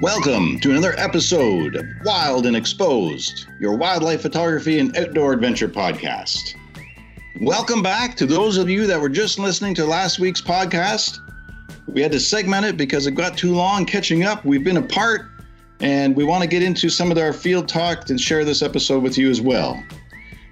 [0.00, 6.54] Welcome to another episode of Wild and Exposed, your wildlife photography and outdoor adventure podcast.
[7.42, 11.18] Welcome back to those of you that were just listening to last week's podcast.
[11.86, 14.42] We had to segment it because it got too long catching up.
[14.42, 15.26] We've been apart
[15.80, 19.02] and we want to get into some of our field talk and share this episode
[19.02, 19.84] with you as well.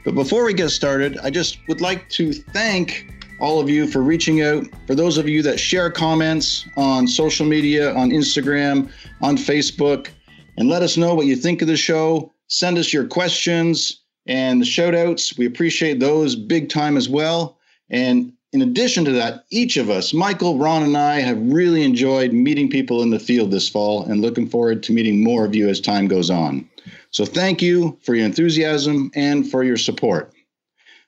[0.04, 3.06] But before we get started, I just would like to thank
[3.40, 4.66] all of you for reaching out.
[4.86, 8.90] For those of you that share comments on social media, on Instagram,
[9.22, 10.08] on Facebook,
[10.56, 12.32] and let us know what you think of the show.
[12.48, 15.36] Send us your questions and the shout outs.
[15.38, 17.58] We appreciate those big time as well.
[17.90, 22.32] And in addition to that, each of us, Michael, Ron, and I, have really enjoyed
[22.32, 25.68] meeting people in the field this fall and looking forward to meeting more of you
[25.68, 26.68] as time goes on.
[27.10, 30.32] So thank you for your enthusiasm and for your support.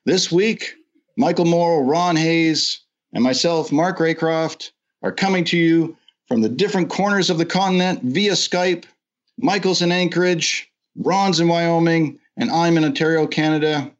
[0.05, 0.75] This week,
[1.21, 2.81] Michael Morrow, Ron Hayes,
[3.13, 4.71] and myself, Mark Raycroft,
[5.03, 5.95] are coming to you
[6.27, 8.87] from the different corners of the continent via Skype.
[9.37, 13.91] Michael's in Anchorage, Ron's in Wyoming, and I'm in Ontario, Canada.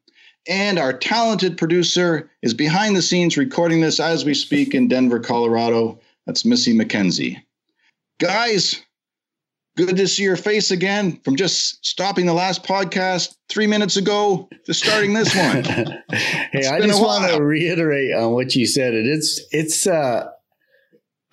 [0.47, 5.19] And our talented producer is behind the scenes recording this as we speak in Denver,
[5.19, 5.99] Colorado.
[6.25, 7.39] That's Missy McKenzie.
[8.19, 8.81] Guys,
[9.81, 14.47] Good to see your face again from just stopping the last podcast three minutes ago
[14.67, 15.63] to starting this one.
[16.51, 18.93] hey, I just want to reiterate on what you said.
[18.93, 20.27] It it's it's uh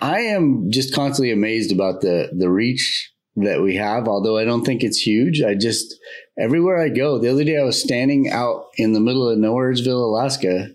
[0.00, 4.64] I am just constantly amazed about the the reach that we have, although I don't
[4.64, 5.42] think it's huge.
[5.42, 5.94] I just
[6.40, 7.18] everywhere I go.
[7.18, 10.68] The other day I was standing out in the middle of Nowheresville, Alaska,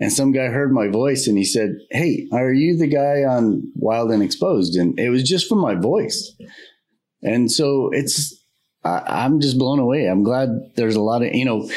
[0.00, 3.70] and some guy heard my voice and he said, Hey, are you the guy on
[3.76, 4.74] Wild and Exposed?
[4.74, 6.34] And it was just from my voice.
[7.22, 8.34] And so it's,
[8.84, 10.06] I, am just blown away.
[10.06, 11.70] I'm glad there's a lot of, you know,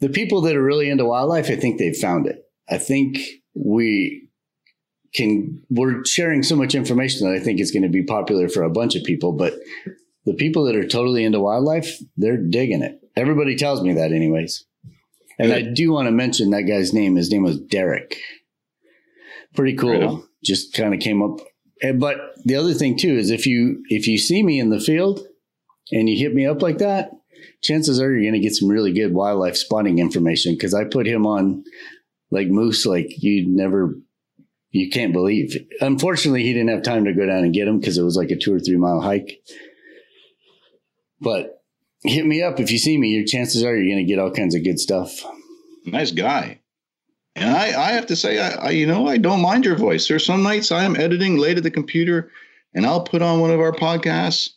[0.00, 2.44] the people that are really into wildlife, I think they've found it.
[2.68, 3.18] I think
[3.54, 4.28] we
[5.14, 8.62] can, we're sharing so much information that I think is going to be popular for
[8.62, 9.32] a bunch of people.
[9.32, 9.54] But
[10.26, 13.00] the people that are totally into wildlife, they're digging it.
[13.16, 14.64] Everybody tells me that, anyways.
[15.38, 17.16] And I do want to mention that guy's name.
[17.16, 18.18] His name was Derek.
[19.54, 20.26] Pretty cool.
[20.44, 21.40] Just kind of came up
[21.82, 24.80] and, but the other thing too is if you if you see me in the
[24.80, 25.20] field
[25.92, 27.10] and you hit me up like that,
[27.62, 31.06] chances are you're going to get some really good wildlife spotting information because I put
[31.06, 31.64] him on
[32.30, 33.94] like moose like you never
[34.70, 35.56] you can't believe.
[35.80, 38.30] Unfortunately, he didn't have time to go down and get him because it was like
[38.30, 39.42] a two or three mile hike.
[41.20, 41.62] But
[42.02, 43.08] hit me up if you see me.
[43.08, 45.24] Your chances are you're going to get all kinds of good stuff.
[45.84, 46.59] Nice guy.
[47.36, 50.08] And I, I have to say, I, I, you know, I don't mind your voice.
[50.08, 52.30] There's some nights I am editing late at the computer,
[52.74, 54.50] and I'll put on one of our podcasts,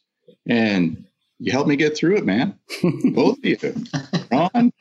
[0.47, 1.05] and
[1.39, 2.57] you help me get through it, man.
[3.13, 3.57] Both of you,
[4.31, 4.73] Ron,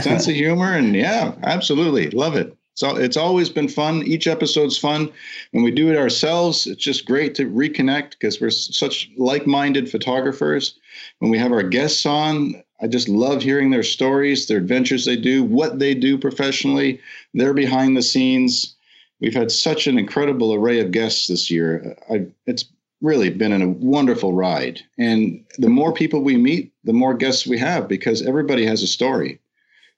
[0.00, 2.56] sense of humor, and yeah, absolutely love it.
[2.74, 4.04] So it's always been fun.
[4.04, 5.10] Each episode's fun.
[5.50, 10.78] When we do it ourselves, it's just great to reconnect because we're such like-minded photographers.
[11.18, 15.16] When we have our guests on, I just love hearing their stories, their adventures they
[15.16, 17.00] do, what they do professionally,
[17.34, 18.74] their behind the scenes.
[19.20, 21.96] We've had such an incredible array of guests this year.
[22.10, 22.64] I, it's
[23.00, 24.80] really been a wonderful ride.
[24.98, 28.86] And the more people we meet, the more guests we have because everybody has a
[28.86, 29.38] story.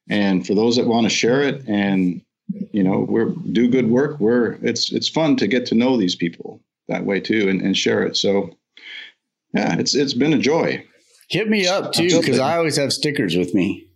[0.09, 2.21] And for those that want to share it and
[2.73, 6.17] you know we're do good work, we're it's it's fun to get to know these
[6.17, 8.17] people that way too and, and share it.
[8.17, 8.51] So
[9.55, 10.85] yeah, it's it's been a joy.
[11.29, 13.89] Hit me up too, because I always have stickers with me.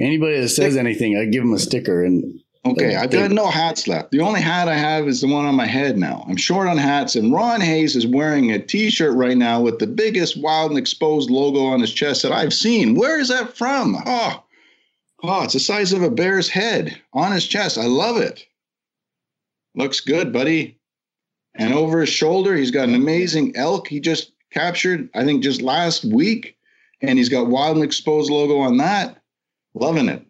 [0.00, 2.02] Anybody that says anything, I give them a sticker.
[2.02, 4.10] And okay, I've got no hats left.
[4.10, 6.24] The only hat I have is the one on my head now.
[6.28, 9.86] I'm short on hats, and Ron Hayes is wearing a T-shirt right now with the
[9.86, 12.94] biggest wild and exposed logo on his chest that I've seen.
[12.94, 13.96] Where is that from?
[14.06, 14.42] Oh,
[15.22, 17.76] oh, it's the size of a bear's head on his chest.
[17.76, 18.46] I love it.
[19.74, 20.78] Looks good, buddy.
[21.54, 25.62] And over his shoulder, he's got an amazing elk he just captured, I think just
[25.62, 26.56] last week
[27.02, 29.18] and he's got Wild and Exposed logo on that.
[29.74, 30.24] Loving it.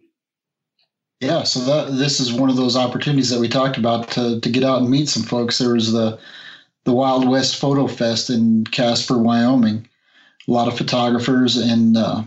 [1.21, 4.50] Yeah, so that this is one of those opportunities that we talked about to to
[4.50, 5.59] get out and meet some folks.
[5.59, 6.19] There was the
[6.84, 9.88] the Wild West Photo Fest in Casper, Wyoming.
[10.49, 12.25] A lot of photographers, and uh,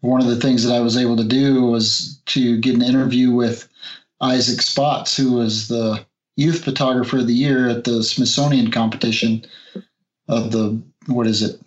[0.00, 3.32] one of the things that I was able to do was to get an interview
[3.32, 3.68] with
[4.20, 6.04] Isaac Spotts, who was the
[6.36, 9.44] youth photographer of the year at the Smithsonian competition
[10.32, 11.60] of the what is it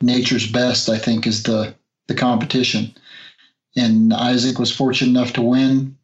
[0.00, 1.74] nature's best, I think, is the
[2.08, 2.94] the competition.
[3.76, 5.96] And Isaac was fortunate enough to win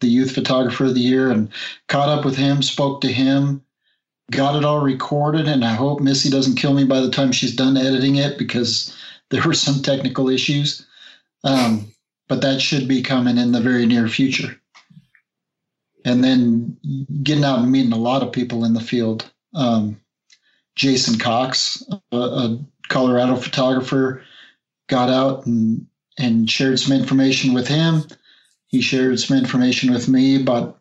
[0.00, 1.50] the youth photographer of the year and
[1.88, 3.62] caught up with him, spoke to him,
[4.30, 5.46] got it all recorded.
[5.48, 8.96] And I hope Missy doesn't kill me by the time she's done editing it because
[9.30, 10.86] there were some technical issues.
[11.44, 11.92] Um,
[12.28, 14.60] but that should be coming in the very near future.
[16.04, 16.76] And then
[17.22, 19.30] getting out and meeting a lot of people in the field.
[19.54, 20.00] Um,
[20.76, 22.58] Jason Cox a
[22.88, 24.22] Colorado photographer
[24.88, 25.86] got out and
[26.18, 28.04] and shared some information with him.
[28.68, 30.76] He shared some information with me, but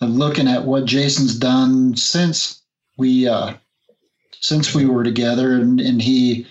[0.00, 2.62] looking at what Jason's done since
[2.96, 3.54] we uh,
[4.40, 6.46] since we were together, and, and he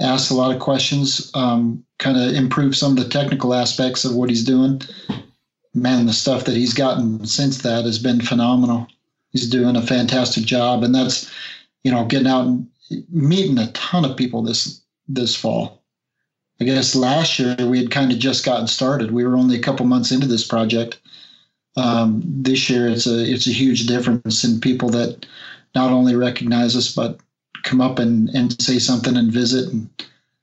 [0.00, 4.14] asked a lot of questions, um, kind of improved some of the technical aspects of
[4.14, 4.80] what he's doing.
[5.74, 8.86] Man, the stuff that he's gotten since that has been phenomenal.
[9.30, 11.30] He's doing a fantastic job, and that's
[11.84, 12.68] you know getting out and
[13.10, 15.82] meeting a ton of people this this fall.
[16.60, 19.12] I guess last year we had kind of just gotten started.
[19.12, 20.98] We were only a couple months into this project.
[21.76, 25.24] Um, this year it's a it's a huge difference in people that
[25.74, 27.20] not only recognize us but
[27.62, 29.88] come up and, and say something and visit and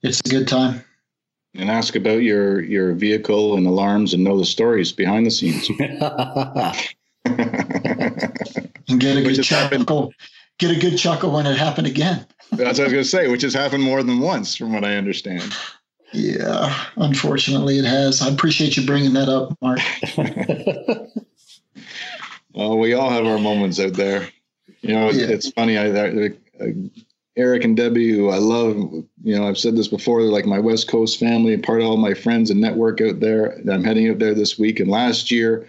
[0.02, 0.84] it's a good time
[1.56, 5.70] and ask about your your vehicle and alarms and know the stories behind the scenes
[7.26, 10.14] and get a good chuckle
[10.58, 13.28] get a good chuckle when it happened again that's what i was going to say
[13.28, 15.56] which has happened more than once from what i understand
[16.14, 19.80] yeah unfortunately it has i appreciate you bringing that up mark
[22.54, 24.30] well we all have our moments out there
[24.86, 25.26] you know, yeah.
[25.26, 25.80] it's funny.
[25.80, 26.30] I, I,
[26.62, 26.74] I,
[27.36, 28.76] Eric and Debbie, who I love,
[29.24, 31.98] you know, I've said this before, they're like my West Coast family, part of all
[31.98, 33.60] my friends and network out there.
[33.70, 34.80] I'm heading out there this week.
[34.80, 35.68] And last year,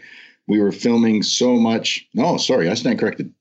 [0.48, 2.06] we were filming so much.
[2.12, 3.32] No, sorry, I stand corrected.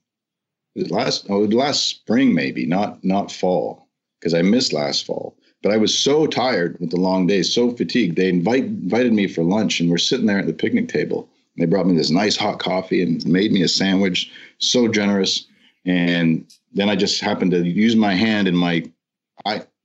[0.75, 3.88] Last, oh, last spring maybe, not not fall,
[4.19, 5.38] because I missed last fall.
[5.63, 8.18] But I was so tired with the long days, so fatigued.
[8.18, 11.30] They invite, invited me for lunch, and we're sitting there at the picnic table.
[11.57, 14.30] They brought me this nice hot coffee and made me a sandwich.
[14.60, 15.48] So generous
[15.86, 18.83] and then I just happened to use my hand in my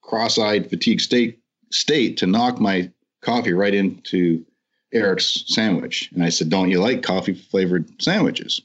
[0.03, 1.39] cross-eyed fatigue state
[1.71, 2.91] state to knock my
[3.21, 4.45] coffee right into
[4.93, 6.11] Eric's sandwich.
[6.13, 8.61] And I said, "Don't you like coffee flavored sandwiches?"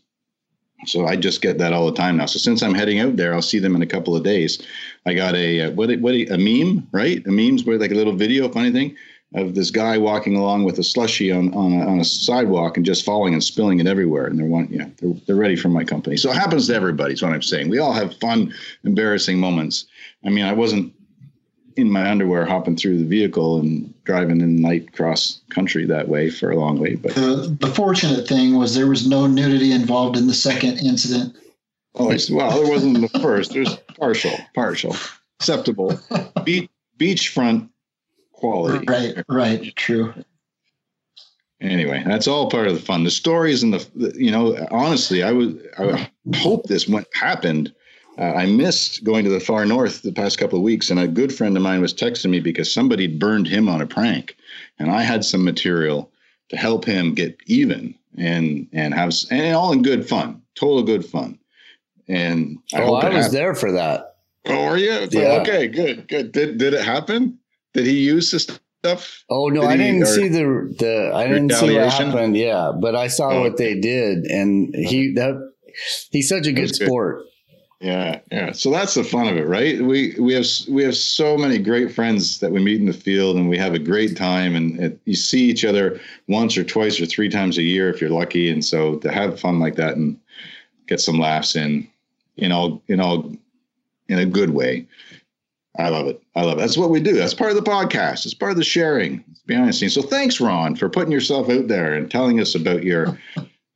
[0.85, 2.25] So I just get that all the time now.
[2.25, 4.61] So since I'm heading out there, I'll see them in a couple of days.
[5.05, 7.25] I got a uh, what what a meme, right?
[7.25, 8.95] A meme's where like a little video, funny thing
[9.33, 12.85] of this guy walking along with a slushy on on a, on a sidewalk and
[12.85, 14.25] just falling and spilling it everywhere.
[14.25, 16.17] And they're one, yeah, they're, they're ready for my company.
[16.17, 17.13] So it happens to everybody.
[17.13, 17.69] Is what I'm saying.
[17.69, 19.85] We all have fun, embarrassing moments.
[20.25, 20.93] I mean, I wasn't
[21.75, 26.29] in my underwear hopping through the vehicle and driving in night cross country that way
[26.29, 26.95] for a long way.
[26.95, 31.35] But the, the fortunate thing was there was no nudity involved in the second incident.
[31.95, 33.53] Oh, well, there wasn't the first.
[33.53, 34.95] There's partial, partial,
[35.39, 35.97] acceptable.
[36.43, 37.69] Beach beachfront
[38.33, 38.85] quality.
[38.85, 40.13] Right, right, true.
[41.61, 43.05] Anyway, that's all part of the fun.
[43.05, 47.73] The stories and the, the you know, honestly, I was I hope this went happened.
[48.17, 51.07] Uh, I missed going to the far north the past couple of weeks, and a
[51.07, 54.37] good friend of mine was texting me because somebody burned him on a prank,
[54.79, 56.09] and I had some material
[56.49, 61.05] to help him get even and and have and all in good fun, total good
[61.05, 61.37] fun.
[62.07, 63.33] And I oh, I was happened.
[63.33, 64.15] there for that.
[64.45, 65.07] Oh, are you?
[65.11, 65.39] Yeah.
[65.41, 66.31] Okay, good, good.
[66.31, 67.39] Did did it happen?
[67.73, 69.23] Did he use the stuff?
[69.29, 72.37] Oh no, did I didn't see the the I didn't see what happened.
[72.37, 75.35] Yeah, but I saw oh, what they did, and he that
[76.11, 77.25] he's such a good sport.
[77.81, 78.51] Yeah, yeah.
[78.53, 79.81] So that's the fun of it, right?
[79.81, 83.35] We we have we have so many great friends that we meet in the field,
[83.35, 84.55] and we have a great time.
[84.55, 87.99] And it, you see each other once or twice or three times a year if
[87.99, 88.49] you're lucky.
[88.49, 90.17] And so to have fun like that and
[90.87, 91.87] get some laughs in,
[92.37, 93.29] in all in all
[94.07, 94.87] in a good way,
[95.77, 96.21] I love it.
[96.35, 96.61] I love it.
[96.61, 97.13] That's what we do.
[97.13, 98.25] That's part of the podcast.
[98.25, 99.23] It's part of the sharing.
[99.31, 99.95] It's behind the scenes.
[99.95, 103.19] So thanks, Ron, for putting yourself out there and telling us about your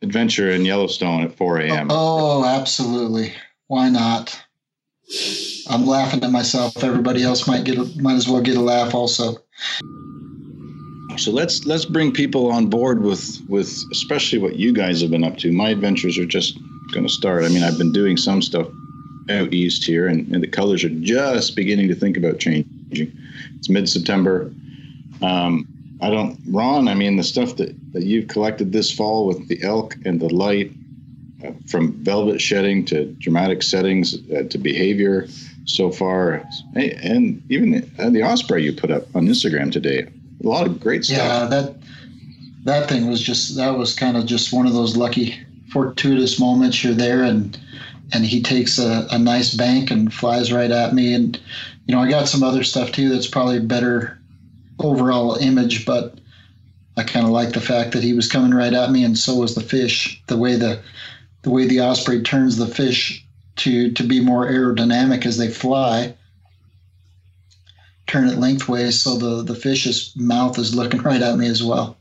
[0.01, 1.87] adventure in Yellowstone at 4 a.m.
[1.91, 3.33] Oh, absolutely.
[3.69, 4.35] Why not?
[5.69, 6.83] I'm laughing at myself.
[6.83, 9.37] Everybody else might get a, might as well get a laugh also.
[11.17, 15.23] So let's let's bring people on board with with especially what you guys have been
[15.23, 15.51] up to.
[15.51, 16.57] My adventures are just
[16.93, 17.43] going to start.
[17.43, 18.67] I mean, I've been doing some stuff
[19.29, 23.15] out east here, and, and the colors are just beginning to think about changing.
[23.55, 24.51] It's mid September.
[25.21, 25.67] Um,
[26.01, 26.87] I don't, Ron.
[26.87, 30.33] I mean, the stuff that, that you've collected this fall with the elk and the
[30.33, 30.71] light,
[31.67, 35.27] from velvet shedding to dramatic settings uh, to behavior
[35.65, 36.43] so far,
[36.73, 40.07] hey, and even the, uh, the osprey you put up on Instagram today.
[40.43, 41.17] A lot of great stuff.
[41.17, 41.75] Yeah, that
[42.63, 45.39] that thing was just that was kind of just one of those lucky,
[45.71, 46.83] fortuitous moments.
[46.83, 47.57] You're there and
[48.11, 51.13] and he takes a, a nice bank and flies right at me.
[51.13, 51.39] And,
[51.85, 54.17] you know, I got some other stuff too that's probably better
[54.79, 56.19] overall image, but
[56.97, 59.35] I kind of like the fact that he was coming right at me and so
[59.35, 60.21] was the fish.
[60.27, 60.81] The way the
[61.41, 63.25] the way the osprey turns the fish
[63.57, 66.15] to to be more aerodynamic as they fly.
[68.07, 71.97] Turn it lengthways so the the fish's mouth is looking right at me as well.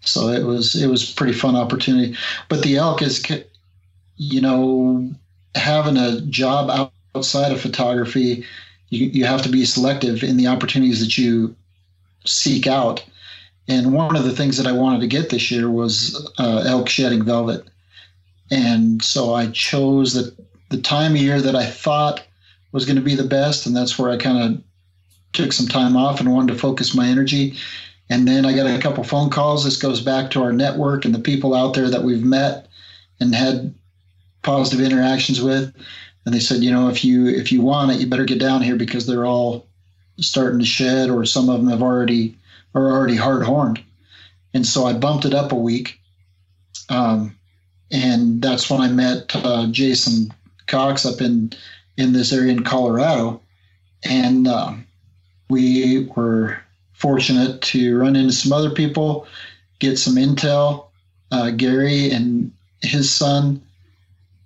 [0.00, 2.16] So it was it was pretty fun opportunity.
[2.48, 3.24] But the elk is
[4.16, 5.10] you know,
[5.54, 8.44] having a job outside of photography
[8.94, 11.54] you, you have to be selective in the opportunities that you
[12.24, 13.04] seek out.
[13.66, 16.88] And one of the things that I wanted to get this year was uh, elk
[16.88, 17.66] shedding velvet.
[18.50, 20.34] And so I chose the,
[20.70, 22.24] the time of year that I thought
[22.72, 23.66] was going to be the best.
[23.66, 24.62] And that's where I kind of
[25.32, 27.56] took some time off and wanted to focus my energy.
[28.10, 29.64] And then I got a couple phone calls.
[29.64, 32.68] This goes back to our network and the people out there that we've met
[33.20, 33.74] and had
[34.42, 35.74] positive interactions with.
[36.24, 38.62] And they said, you know, if you if you want it, you better get down
[38.62, 39.66] here because they're all
[40.18, 42.38] starting to shed, or some of them have already
[42.74, 43.82] are already hard horned.
[44.54, 45.98] And so I bumped it up a week.
[46.88, 47.36] Um,
[47.94, 50.34] and that's when I met uh, Jason
[50.66, 51.52] Cox up in
[51.96, 53.40] in this area in Colorado,
[54.02, 54.74] and uh,
[55.48, 56.58] we were
[56.92, 59.28] fortunate to run into some other people,
[59.78, 60.86] get some intel.
[61.30, 63.62] Uh, Gary and his son,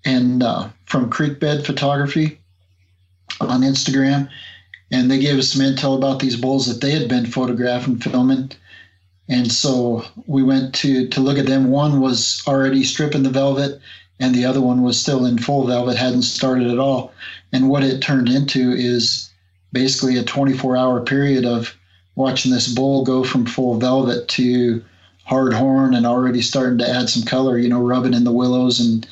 [0.04, 2.38] and uh, from Creekbed Photography
[3.40, 4.28] on Instagram,
[4.90, 8.50] and they gave us some intel about these bulls that they had been photographing, filming.
[9.28, 11.70] And so we went to to look at them.
[11.70, 13.80] One was already stripping the velvet,
[14.20, 17.12] and the other one was still in full velvet, hadn't started at all.
[17.52, 19.30] And what it turned into is
[19.72, 21.76] basically a 24 hour period of
[22.14, 24.82] watching this bull go from full velvet to
[25.24, 28.80] hard horn and already starting to add some color, you know, rubbing in the willows
[28.80, 29.06] and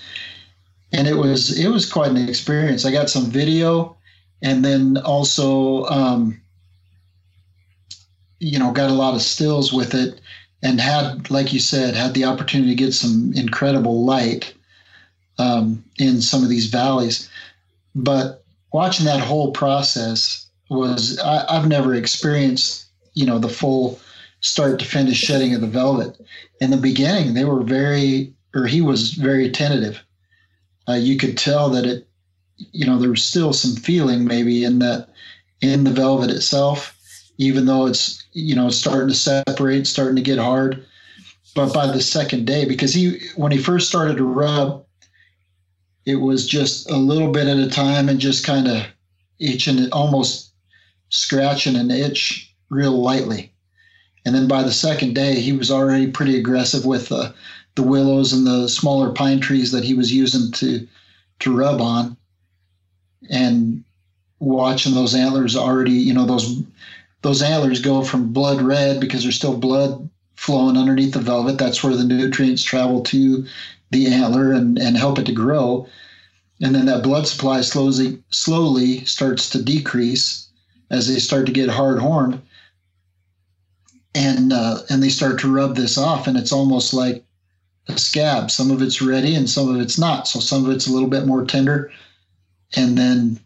[0.93, 2.87] and it was it was quite an experience.
[2.87, 3.97] I got some video
[4.43, 6.41] and then also um,
[8.39, 10.21] you know got a lot of stills with it
[10.63, 14.55] and had like you said had the opportunity to get some incredible light
[15.39, 17.29] um, in some of these valleys.
[17.95, 24.01] But watching that whole process was I, i've never experienced you know the full
[24.41, 26.21] start to finish shedding of the velvet.
[26.61, 30.03] In the beginning they were very or he was very tentative.
[30.89, 32.09] Uh, you could tell that it
[32.73, 35.09] you know there was still some feeling maybe in that
[35.61, 36.96] in the velvet itself
[37.39, 40.85] even though it's you know starting to separate starting to get hard.
[41.55, 44.87] But by the second day because he when he first started to rub
[46.07, 48.87] it was just a little bit at a time and just kind of
[49.41, 50.53] itching almost
[51.09, 53.53] scratching an itch real lightly.
[54.25, 57.35] And then by the second day he was already pretty aggressive with the
[57.75, 60.87] the willows and the smaller pine trees that he was using to
[61.41, 62.17] to rub on.
[63.29, 63.85] And
[64.39, 66.63] watching those antlers already, you know, those
[67.27, 71.59] those antlers go from blood red because there's still blood flowing underneath the velvet.
[71.59, 73.45] That's where the nutrients travel to
[73.91, 75.89] the antler and, and help it to grow.
[76.63, 80.49] And then that blood supply slowly slowly starts to decrease
[80.89, 82.41] as they start to get hard horned.
[84.15, 87.25] And uh, and they start to rub this off, and it's almost like
[87.89, 88.53] a scab.
[88.53, 90.29] Some of it's ready and some of it's not.
[90.29, 91.91] So some of it's a little bit more tender,
[92.77, 93.41] and then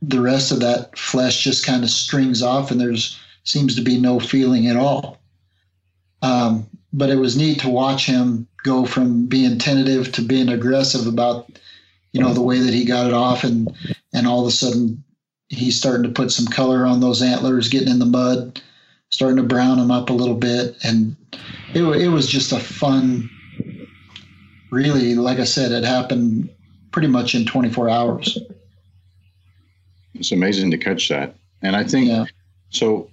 [0.00, 3.98] the rest of that flesh just kind of strings off and there's seems to be
[3.98, 5.18] no feeling at all.
[6.22, 11.06] Um, but it was neat to watch him go from being tentative to being aggressive
[11.06, 11.58] about
[12.12, 13.72] you know the way that he got it off and
[14.12, 15.02] and all of a sudden
[15.48, 18.60] he's starting to put some color on those antlers getting in the mud
[19.10, 20.76] starting to brown them up a little bit.
[20.84, 21.16] And
[21.74, 23.30] it, it was just a fun
[24.70, 26.50] really like i said it happened
[26.90, 28.38] pretty much in 24 hours
[30.18, 31.34] it's amazing to catch that.
[31.62, 32.24] And I think yeah.
[32.70, 33.10] so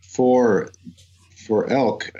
[0.00, 0.70] for
[1.46, 2.10] for elk,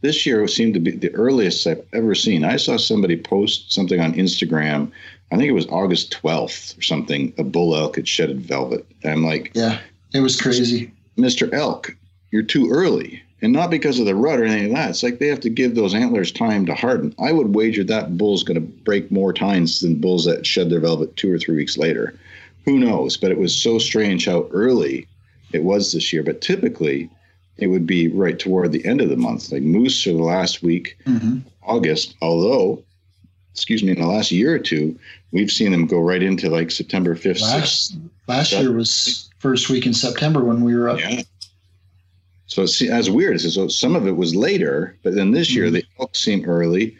[0.00, 2.44] this year seemed to be the earliest I've ever seen.
[2.44, 4.90] I saw somebody post something on Instagram.
[5.30, 7.32] I think it was August 12th or something.
[7.38, 8.86] A bull elk had shedded velvet.
[9.02, 9.80] And I'm like, yeah,
[10.12, 10.92] it was crazy.
[11.16, 11.52] Mr.
[11.52, 11.96] Elk,
[12.30, 13.22] you're too early.
[13.40, 14.90] And not because of the rut or anything like that.
[14.90, 17.14] It's like they have to give those antlers time to harden.
[17.18, 20.80] I would wager that bull's going to break more tines than bulls that shed their
[20.80, 22.14] velvet two or three weeks later
[22.64, 23.16] who knows?
[23.16, 25.06] But it was so strange how early
[25.52, 26.22] it was this year.
[26.22, 27.10] But typically,
[27.58, 29.52] it would be right toward the end of the month.
[29.52, 31.38] Like moose are the last week, mm-hmm.
[31.62, 32.14] August.
[32.22, 32.82] Although,
[33.52, 34.98] excuse me, in the last year or two,
[35.32, 37.42] we've seen them go right into like September fifth.
[37.42, 41.00] Last, last year was first week in September when we were up.
[41.00, 41.22] Yeah.
[42.46, 45.56] So it's as weird as so some of it was later, but then this mm-hmm.
[45.56, 46.96] year the elk seem early.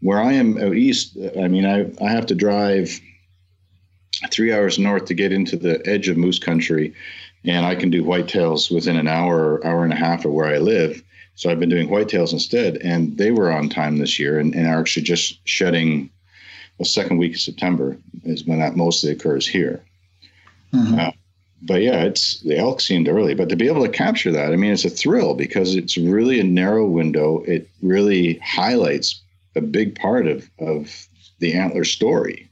[0.00, 3.00] Where I am out east, I mean, I I have to drive
[4.30, 6.94] three hours north to get into the edge of moose country,
[7.44, 10.58] and I can do whitetails within an hour, hour and a half of where I
[10.58, 11.02] live.
[11.34, 14.66] So I've been doing whitetails instead, and they were on time this year, and, and
[14.66, 16.10] are actually just shedding.
[16.78, 19.84] The second week of September is when that mostly occurs here.
[20.72, 20.98] Mm-hmm.
[20.98, 21.10] Uh,
[21.62, 24.56] but yeah, it's the elk seemed early, but to be able to capture that, I
[24.56, 27.44] mean, it's a thrill because it's really a narrow window.
[27.46, 29.20] It really highlights
[29.54, 31.06] a big part of of
[31.38, 32.48] the antler story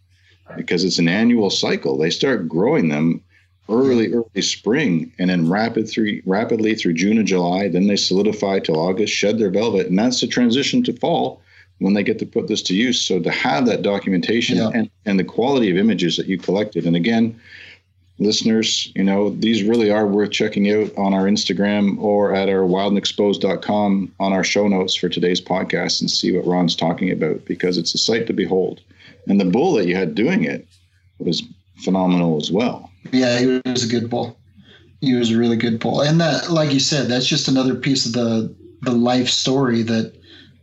[0.57, 1.97] because it's an annual cycle.
[1.97, 3.23] They start growing them
[3.69, 4.19] early, mm-hmm.
[4.19, 7.69] early spring, and then rapid through rapidly through June and July.
[7.69, 11.41] Then they solidify till August, shed their velvet, and that's the transition to fall
[11.79, 13.01] when they get to put this to use.
[13.01, 14.71] So to have that documentation yeah.
[14.75, 17.41] and, and the quality of images that you collected, and again,
[18.21, 22.63] listeners, you know, these really are worth checking out on our Instagram or at our
[22.63, 27.79] wildandexposed.com on our show notes for today's podcast and see what Ron's talking about because
[27.79, 28.83] it's a sight to behold.
[29.31, 30.67] And the bull that you had doing it
[31.19, 31.43] was
[31.77, 32.91] phenomenal as well.
[33.13, 34.37] Yeah, he was a good bull.
[35.01, 36.03] He was a really good bull.
[36.03, 40.15] And that, like you said, that's just another piece of the the life story that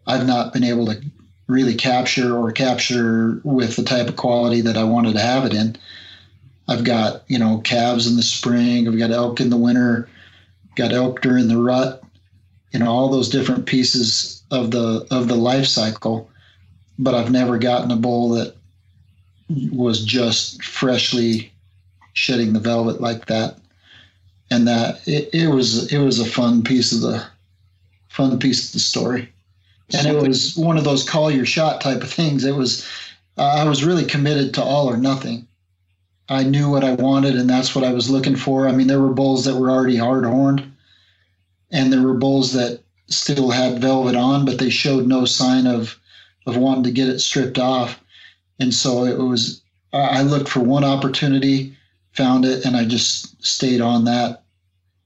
[0.08, 1.00] I've not been able to
[1.48, 5.54] really capture or capture with the type of quality that I wanted to have it
[5.54, 5.76] in.
[6.68, 10.10] I've got, you know, calves in the spring, I've got elk in the winter,
[10.76, 12.04] got elk during the rut,
[12.74, 16.30] you know, all those different pieces of the of the life cycle.
[17.00, 18.57] But I've never gotten a bull that
[19.72, 21.52] was just freshly
[22.14, 23.58] shedding the velvet like that.
[24.50, 27.26] And that it, it was it was a fun piece of the
[28.10, 29.32] fun piece of the story
[29.94, 32.44] and it was one of those call your shot type of things.
[32.44, 32.88] It was
[33.38, 35.48] uh, I was really committed to all or nothing.
[36.30, 38.68] I knew what I wanted, and that's what I was looking for.
[38.68, 40.70] I mean, there were bulls that were already hard horned,
[41.72, 45.98] and there were bulls that still had velvet on, but they showed no sign of
[46.46, 48.00] of wanting to get it stripped off.
[48.60, 49.62] And so it was.
[49.94, 51.76] I looked for one opportunity,
[52.12, 54.44] found it, and I just stayed on that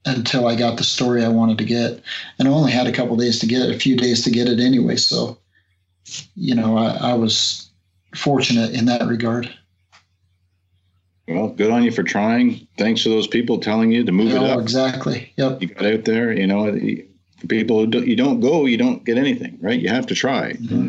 [0.06, 2.02] until I got the story I wanted to get.
[2.40, 4.48] And I only had a couple days to get it, a few days to get
[4.48, 4.96] it anyway.
[4.96, 5.38] So,
[6.36, 7.70] you know, I, I was
[8.16, 9.54] fortunate in that regard.
[11.28, 12.68] Well, good on you for trying.
[12.78, 14.60] Thanks to those people telling you to move it up.
[14.60, 15.32] Exactly.
[15.38, 15.62] Yep.
[15.62, 16.34] You got out there.
[16.34, 16.76] You know,
[17.48, 19.80] people who do, you don't go, you don't get anything, right?
[19.80, 20.54] You have to try.
[20.54, 20.88] Mm-hmm.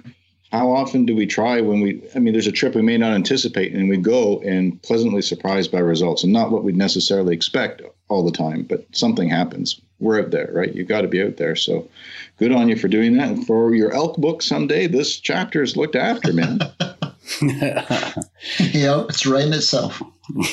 [0.52, 2.02] How often do we try when we?
[2.14, 5.72] I mean, there's a trip we may not anticipate, and we go and pleasantly surprised
[5.72, 9.80] by results, and not what we'd necessarily expect all the time, but something happens.
[9.98, 10.74] We're out there, right?
[10.74, 11.56] you've got to be out there.
[11.56, 11.88] So
[12.38, 13.28] good on you for doing that.
[13.28, 16.58] And for your elk book someday, this chapter is looked after, man.
[17.40, 20.02] yeah, it's writing itself.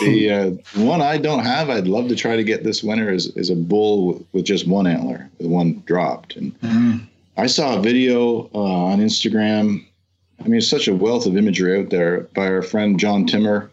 [0.02, 3.28] the uh, one I don't have, I'd love to try to get this winter is,
[3.36, 6.36] is a bull with just one antler, with one dropped.
[6.36, 7.08] And mm.
[7.38, 9.86] I saw a video uh, on Instagram.
[10.40, 13.70] I mean, it's such a wealth of imagery out there by our friend John Timmer.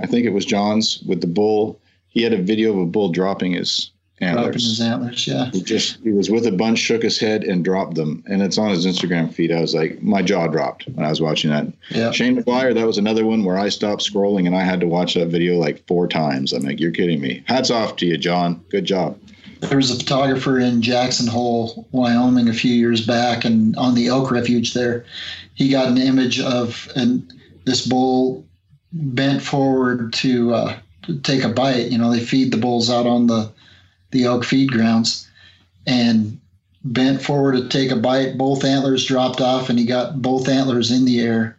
[0.00, 1.80] I think it was John's with the bull
[2.14, 3.90] he had a video of a bull dropping his
[4.20, 4.44] antlers.
[4.44, 5.50] Dropping his antlers, yeah.
[5.50, 8.22] He just he was with a bunch, shook his head, and dropped them.
[8.26, 9.50] And it's on his Instagram feed.
[9.50, 11.66] I was like, my jaw dropped when I was watching that.
[11.90, 12.12] Yeah.
[12.12, 15.14] Shane McGuire, that was another one where I stopped scrolling and I had to watch
[15.14, 16.52] that video like four times.
[16.52, 17.42] I'm like, you're kidding me.
[17.46, 18.64] Hats off to you, John.
[18.70, 19.18] Good job.
[19.60, 24.08] There was a photographer in Jackson Hole, Wyoming, a few years back, and on the
[24.08, 25.04] elk refuge there,
[25.54, 27.30] he got an image of an
[27.64, 28.44] this bull
[28.92, 30.78] bent forward to uh,
[31.22, 31.90] take a bite.
[31.90, 33.50] You know, they feed the bulls out on the
[34.10, 35.28] the elk feed grounds,
[35.86, 36.38] and
[36.84, 38.38] bent forward to take a bite.
[38.38, 41.58] Both antlers dropped off, and he got both antlers in the air.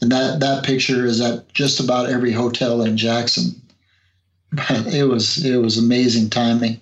[0.00, 3.60] And that that picture is at just about every hotel in Jackson.
[4.52, 6.80] But it was it was amazing timing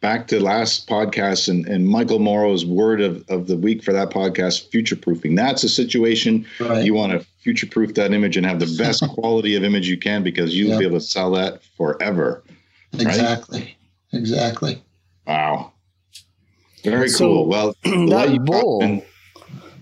[0.00, 4.10] back to last podcast and, and Michael Morrow's word of, of the week for that
[4.10, 5.34] podcast, future proofing.
[5.34, 6.84] That's a situation right.
[6.84, 9.98] you want to future proof that image and have the best quality of image you
[9.98, 10.80] can because you'll yep.
[10.80, 12.42] be able to sell that forever.
[12.92, 13.60] Exactly.
[13.60, 13.76] Right?
[14.12, 14.82] Exactly.
[15.26, 15.72] Wow.
[16.84, 17.46] Very so cool.
[17.46, 19.02] Well, that bull been,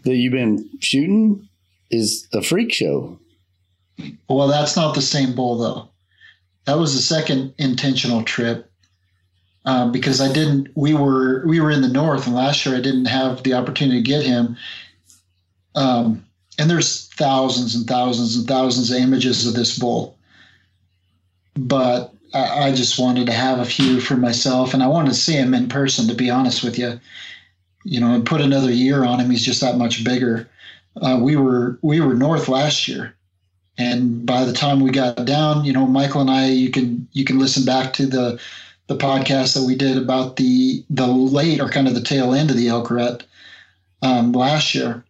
[0.04, 1.48] that you've been shooting
[1.90, 3.18] is a freak show.
[4.28, 5.88] Well, that's not the same bull though.
[6.64, 8.70] That was the second intentional trip
[9.64, 10.68] um, because I didn't.
[10.74, 14.02] We were we were in the north, and last year I didn't have the opportunity
[14.02, 14.56] to get him.
[15.74, 16.24] Um,
[16.58, 20.16] and there's thousands and thousands and thousands of images of this bull,
[21.56, 25.16] but I, I just wanted to have a few for myself, and I wanted to
[25.16, 26.06] see him in person.
[26.08, 27.00] To be honest with you,
[27.84, 29.30] you know, and put another year on him.
[29.30, 30.48] He's just that much bigger.
[31.00, 33.14] Uh, we were we were north last year,
[33.78, 37.24] and by the time we got down, you know, Michael and I, you can you
[37.24, 38.38] can listen back to the
[38.86, 42.50] the podcast that we did about the the late or kind of the tail end
[42.50, 43.24] of the elk rut
[44.02, 45.04] um, last year,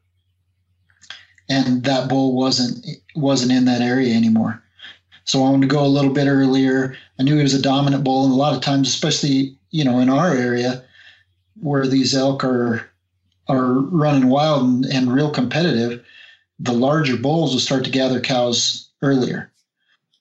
[1.49, 4.63] and that bull wasn't wasn't in that area anymore.
[5.25, 6.97] So I wanted to go a little bit earlier.
[7.19, 9.99] I knew he was a dominant bull, and a lot of times, especially you know
[9.99, 10.85] in our area,
[11.61, 12.89] where these elk are
[13.49, 16.03] are running wild and, and real competitive,
[16.59, 19.51] the larger bulls will start to gather cows earlier.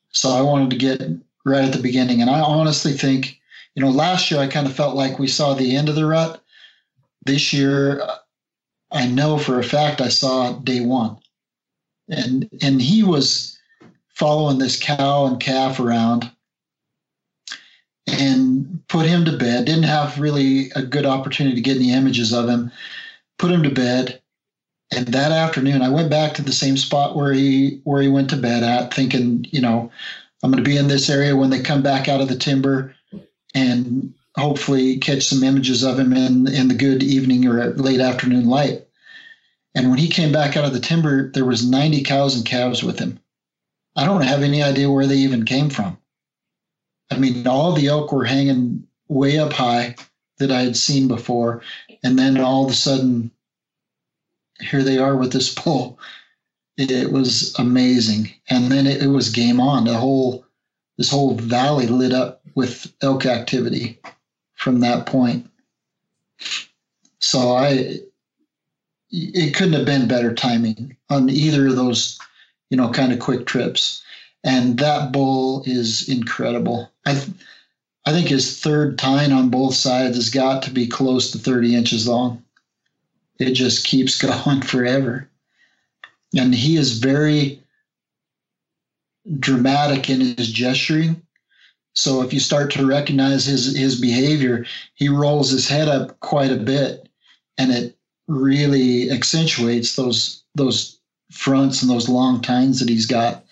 [0.10, 1.02] So I wanted to get
[1.46, 3.40] right at the beginning, and I honestly think
[3.76, 6.06] you know, last year I kind of felt like we saw the end of the
[6.06, 6.42] rut.
[7.26, 8.16] This year, uh,
[8.92, 11.18] I know for a fact I saw day one,
[12.10, 13.58] and and he was
[14.10, 16.32] following this cow and calf around
[18.08, 19.66] and put him to bed.
[19.66, 22.72] Didn't have really a good opportunity to get any images of him.
[23.40, 24.22] Put him to bed.
[24.96, 28.30] And that afternoon, I went back to the same spot where he where he went
[28.30, 29.90] to bed at, thinking, you know,
[30.44, 32.94] I'm going to be in this area when they come back out of the timber,
[33.54, 38.48] and hopefully catch some images of him in in the good evening or late afternoon
[38.48, 38.88] light.
[39.76, 42.84] And when he came back out of the timber, there was 90 cows and calves
[42.84, 43.20] with him.
[43.96, 45.98] I don't have any idea where they even came from.
[47.12, 49.96] I mean, all the elk were hanging way up high
[50.38, 51.62] that I had seen before,
[52.04, 53.32] and then all of a sudden,
[54.60, 56.00] here they are with this bull.
[56.78, 59.86] It, it was amazing, and then it, it was game on.
[59.86, 60.46] The whole
[60.98, 64.00] this whole valley lit up with elk activity
[64.56, 65.50] from that point.
[67.20, 68.00] So I,
[69.12, 72.20] it couldn't have been better timing on either of those,
[72.70, 74.04] you know, kind of quick trips.
[74.44, 76.92] And that bull is incredible.
[77.06, 77.30] I, th-
[78.06, 81.76] I think his third tine on both sides has got to be close to 30
[81.76, 82.44] inches long.
[83.40, 85.30] It just keeps going forever.
[86.36, 87.62] And he is very
[89.40, 91.22] dramatic in his gesturing.
[91.94, 96.52] So if you start to recognize his his behavior, he rolls his head up quite
[96.52, 97.08] a bit,
[97.58, 97.96] and it
[98.28, 101.00] really accentuates those those
[101.32, 103.44] fronts and those long tines that he's got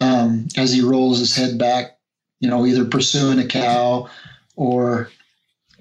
[0.00, 1.98] um, as he rolls his head back.
[2.40, 4.08] You know, either pursuing a cow
[4.56, 5.10] or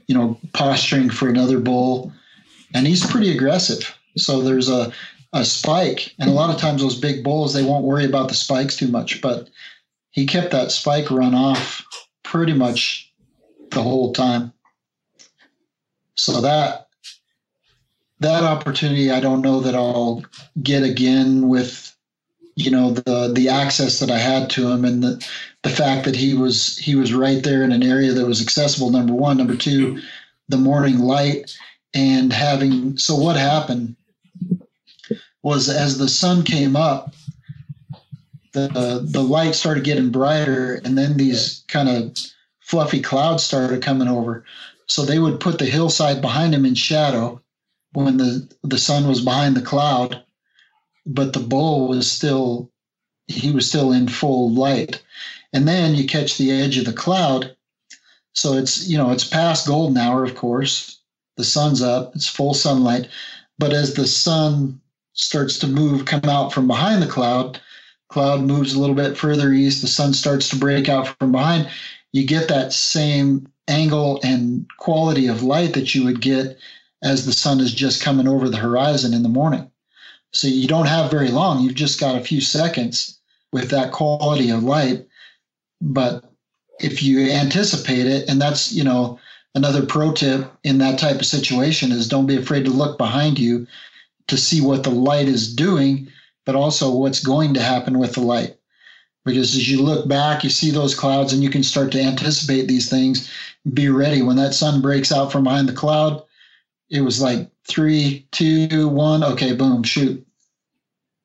[0.07, 2.13] you know posturing for another bull,
[2.73, 3.95] and he's pretty aggressive.
[4.17, 4.93] So there's a
[5.33, 8.35] a spike, and a lot of times those big bulls they won't worry about the
[8.35, 9.49] spikes too much, but
[10.19, 11.81] he kept that spike run off
[12.23, 13.09] pretty much
[13.71, 14.51] the whole time.
[16.15, 16.87] So that
[18.19, 20.25] that opportunity, I don't know that I'll
[20.61, 21.95] get again with
[22.55, 25.25] you know the the access that I had to him and the
[25.63, 28.89] the fact that he was he was right there in an area that was accessible.
[28.89, 30.01] Number one, number two,
[30.49, 31.57] the morning light
[31.93, 32.97] and having.
[32.97, 33.95] So what happened
[35.43, 37.15] was as the sun came up,
[38.51, 42.17] the the light started getting brighter, and then these kind of
[42.59, 44.45] fluffy clouds started coming over.
[44.87, 47.41] So they would put the hillside behind him in shadow
[47.93, 50.23] when the the sun was behind the cloud,
[51.05, 52.71] but the bull was still
[53.27, 55.01] he was still in full light.
[55.53, 57.55] And then you catch the edge of the cloud.
[58.33, 60.99] So it's you know it's past golden hour, of course.
[61.37, 63.07] The sun's up, it's full sunlight.
[63.57, 64.79] But as the sun
[65.13, 67.59] starts to move, come out from behind the cloud,
[68.09, 71.69] cloud moves a little bit further east, the sun starts to break out from behind,
[72.11, 76.57] you get that same angle and quality of light that you would get
[77.03, 79.69] as the sun is just coming over the horizon in the morning.
[80.31, 83.19] So you don't have very long, you've just got a few seconds
[83.51, 85.07] with that quality of light.
[85.81, 86.23] But
[86.79, 89.19] if you anticipate it, and that's, you know,
[89.55, 93.39] another pro tip in that type of situation is don't be afraid to look behind
[93.39, 93.65] you
[94.27, 96.07] to see what the light is doing,
[96.49, 98.57] but also what's going to happen with the light.
[99.23, 102.67] Because as you look back, you see those clouds and you can start to anticipate
[102.67, 103.31] these things.
[103.71, 104.23] Be ready.
[104.23, 106.23] When that sun breaks out from behind the cloud,
[106.89, 110.25] it was like three, two, one, okay, boom, shoot.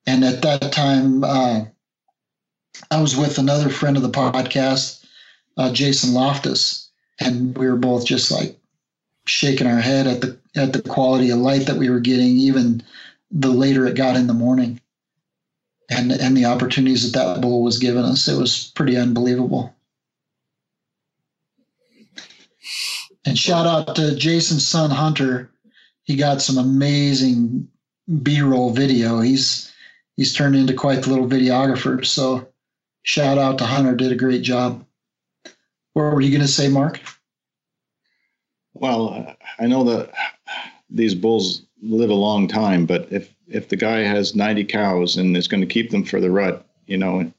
[0.06, 1.64] And at that time, uh,
[2.90, 5.06] I was with another friend of the podcast,
[5.56, 8.58] uh, Jason Loftus, and we were both just like
[9.24, 12.82] shaking our head at the at the quality of light that we were getting, even
[13.30, 14.80] the later it got in the morning,
[15.90, 18.28] and and the opportunities that that bull was giving us.
[18.28, 19.74] It was pretty unbelievable.
[23.26, 25.50] And shout out to Jason's son Hunter.
[26.02, 27.68] He got some amazing
[28.22, 29.20] B-roll video.
[29.20, 29.72] He's
[30.16, 32.04] he's turned into quite the little videographer.
[32.04, 32.46] So
[33.02, 33.94] shout out to Hunter.
[33.94, 34.84] Did a great job.
[35.94, 37.00] What were you going to say, Mark?
[38.74, 40.12] Well, I know that
[40.90, 45.36] these bulls live a long time, but if if the guy has 90 cows and
[45.36, 47.32] is going to keep them for the rut, you know,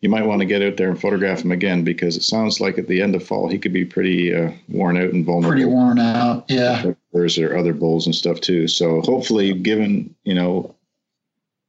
[0.00, 2.78] you might want to get out there and photograph him again because it sounds like
[2.78, 5.50] at the end of fall he could be pretty uh, worn out and vulnerable.
[5.50, 6.92] Pretty worn out, yeah.
[7.12, 8.68] There's there other bulls and stuff too.
[8.68, 10.74] So hopefully, given you know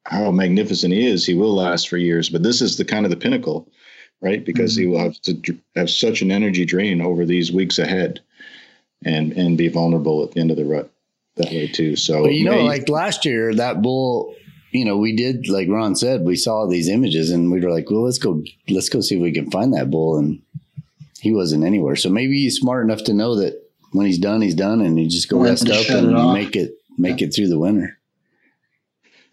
[0.06, 2.30] how magnificent he is, he will last for years.
[2.30, 3.68] But this is the kind of the pinnacle,
[4.22, 4.44] right?
[4.44, 4.82] Because mm-hmm.
[4.82, 8.20] he will have to have such an energy drain over these weeks ahead
[9.06, 10.92] and and be vulnerable at the end of the rut
[11.36, 11.96] that way too.
[11.96, 14.36] So but you know, like last year, that bull,
[14.72, 17.90] you know, we did like Ron said, we saw these images and we were like,
[17.90, 20.42] well, let's go, let's go see if we can find that bull, and
[21.20, 21.96] he wasn't anywhere.
[21.96, 25.08] So maybe he's smart enough to know that when he's done, he's done, and he
[25.08, 27.28] just go rest up and it make it make yeah.
[27.28, 27.98] it through the winter.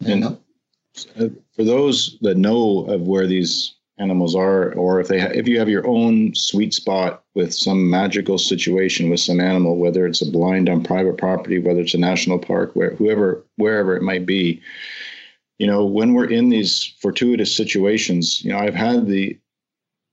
[0.04, 5.32] And uh, for those that know of where these animals are, or if they ha-
[5.34, 10.06] if you have your own sweet spot with some magical situation with some animal, whether
[10.06, 14.02] it's a blind on private property, whether it's a national park, where whoever wherever it
[14.02, 14.60] might be,
[15.58, 19.38] you know, when we're in these fortuitous situations, you know, I've had the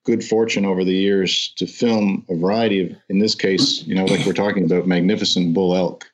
[0.06, 4.06] good fortune over the years to film a variety of, in this case, you know,
[4.06, 6.06] like we're talking about, magnificent bull elk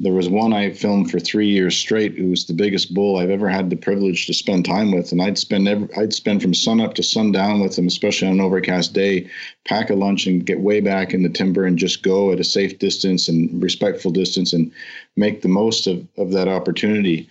[0.00, 2.16] there was one I filmed for three years straight.
[2.16, 5.20] It was the biggest bull I've ever had the privilege to spend time with, and
[5.20, 8.92] I'd spend every, I'd spend from sunup to sundown with him, especially on an overcast
[8.92, 9.28] day.
[9.66, 12.44] Pack a lunch and get way back in the timber and just go at a
[12.44, 14.70] safe distance and respectful distance and
[15.16, 17.28] make the most of of that opportunity.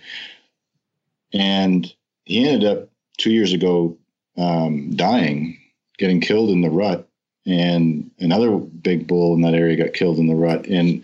[1.32, 1.90] And
[2.26, 3.96] he ended up two years ago
[4.36, 5.58] um, dying,
[5.96, 7.08] getting killed in the rut,
[7.46, 10.66] and another big bull in that area got killed in the rut.
[10.66, 11.02] And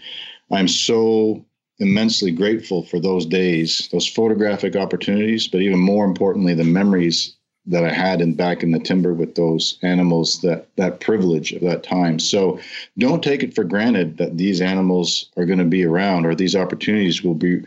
[0.51, 1.43] I'm so
[1.79, 7.35] immensely grateful for those days, those photographic opportunities, but even more importantly, the memories
[7.67, 11.63] that I had in back in the timber with those animals, that that privilege of
[11.63, 12.19] that time.
[12.19, 12.61] So
[12.99, 16.55] don't take it for granted that these animals are going to be around or these
[16.55, 17.63] opportunities will be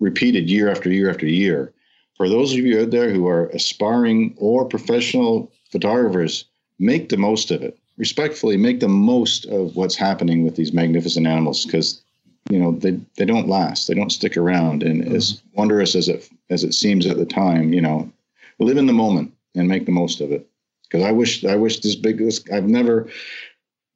[0.00, 1.72] repeated year after year after year.
[2.16, 6.46] For those of you out there who are aspiring or professional photographers,
[6.78, 7.78] make the most of it.
[7.98, 12.02] Respectfully, make the most of what's happening with these magnificent animals because
[12.50, 13.88] you know they they don't last.
[13.88, 14.82] They don't stick around.
[14.82, 15.14] And mm-hmm.
[15.14, 18.10] as wondrous as it as it seems at the time you know
[18.58, 20.48] live in the moment and make the most of it.
[20.84, 23.08] Because i wish i wish this big this i've never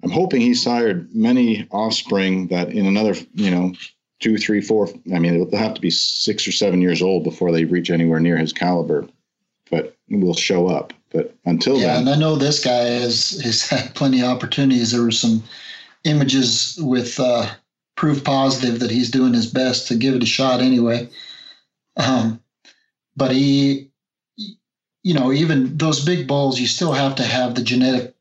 [0.02, 3.72] i'm hoping he sired many offspring that in another you know
[4.18, 7.52] two three four i mean they'll have to be six or seven years old before
[7.52, 9.06] they reach anywhere near his caliber
[9.70, 10.92] but will show up.
[11.10, 14.92] But until yeah, then and i know this guy has has had plenty of opportunities.
[14.92, 15.42] There were some
[16.04, 17.50] images with uh
[18.00, 21.06] proof positive that he's doing his best to give it a shot anyway.
[21.98, 22.40] Um,
[23.14, 23.90] but he,
[25.02, 28.14] you know, even those big bulls, you still have to have the genetic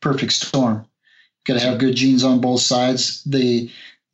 [0.00, 0.86] perfect storm.
[1.44, 3.22] Got to have good genes on both sides.
[3.24, 3.70] They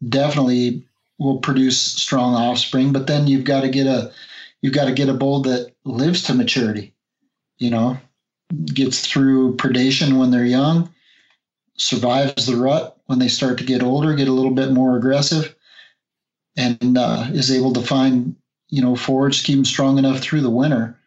[0.08, 0.82] definitely
[1.20, 4.10] will produce strong offspring, but then you've got to get a
[4.62, 6.92] you've got to get a bull that lives to maturity.
[7.58, 7.98] You know,
[8.66, 10.92] gets through predation when they're young,
[11.76, 15.54] survives the rut when they start to get older, get a little bit more aggressive,
[16.56, 18.36] and uh, is able to find
[18.68, 20.98] you know forage keep strong enough through the winter.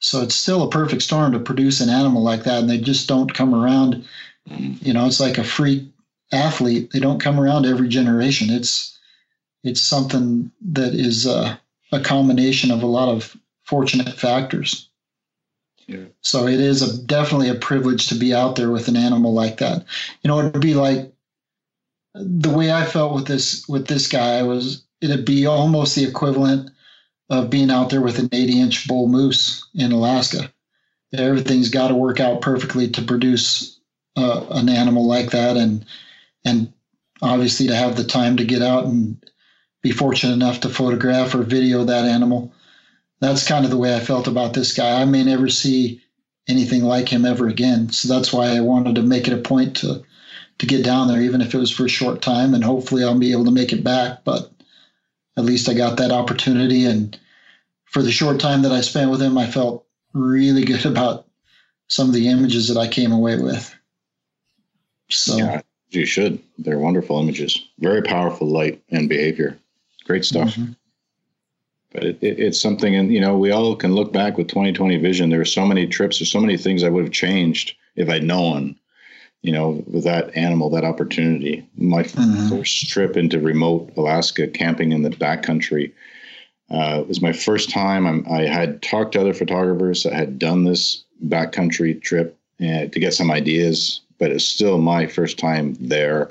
[0.00, 3.08] So it's still a perfect storm to produce an animal like that, and they just
[3.08, 4.04] don't come around.
[4.46, 5.84] You know, it's like a freak
[6.32, 6.90] athlete.
[6.92, 8.50] They don't come around every generation.
[8.50, 8.98] It's
[9.64, 11.56] it's something that is uh,
[11.92, 14.87] a combination of a lot of fortunate factors.
[16.20, 19.58] So it is a, definitely a privilege to be out there with an animal like
[19.58, 19.84] that.
[20.22, 21.12] You know, it'd be like
[22.14, 26.70] the way I felt with this with this guy was it'd be almost the equivalent
[27.30, 30.52] of being out there with an 80 inch bull moose in Alaska.
[31.12, 33.78] Everything's got to work out perfectly to produce
[34.16, 35.86] uh, an animal like that, and
[36.44, 36.72] and
[37.22, 39.16] obviously to have the time to get out and
[39.82, 42.52] be fortunate enough to photograph or video that animal
[43.20, 45.00] that's kind of the way I felt about this guy.
[45.00, 46.00] I may never see
[46.48, 47.90] anything like him ever again.
[47.90, 50.02] So that's why I wanted to make it a point to
[50.58, 53.16] to get down there, even if it was for a short time, and hopefully I'll
[53.16, 54.24] be able to make it back.
[54.24, 54.50] But
[55.36, 57.16] at least I got that opportunity, and
[57.84, 61.26] for the short time that I spent with him, I felt really good about
[61.86, 63.74] some of the images that I came away with.
[65.10, 66.40] So yeah, you should.
[66.58, 67.58] They're wonderful images.
[67.78, 69.58] Very powerful light and behavior.
[70.04, 70.50] Great stuff.
[70.50, 70.72] Mm-hmm
[71.92, 74.96] but it, it, it's something and you know we all can look back with 2020
[74.98, 75.30] vision.
[75.30, 78.24] There are so many trips there's so many things i would have changed if i'd
[78.24, 78.76] known
[79.42, 81.66] you know with that animal that opportunity.
[81.76, 82.48] My mm-hmm.
[82.48, 85.92] first trip into remote alaska camping in the backcountry
[86.70, 88.06] uh, it was my first time.
[88.06, 93.00] I'm, i had talked to other photographers that had done this backcountry trip uh, to
[93.00, 96.30] get some ideas but it's still my first time there.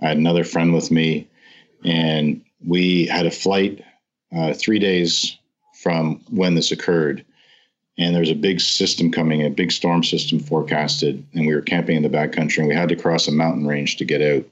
[0.00, 1.28] I had another friend with me
[1.84, 3.84] and we had a flight
[4.34, 5.36] uh, three days
[5.74, 7.24] from when this occurred.
[7.98, 11.62] And there was a big system coming, a big storm system forecasted, and we were
[11.62, 14.44] camping in the backcountry, and we had to cross a mountain range to get out.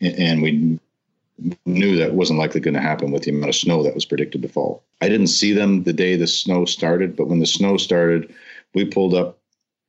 [0.00, 0.78] And we
[1.66, 4.42] knew that wasn't likely going to happen with the amount of snow that was predicted
[4.42, 4.82] to fall.
[5.00, 8.32] I didn't see them the day the snow started, but when the snow started,
[8.74, 9.38] we pulled up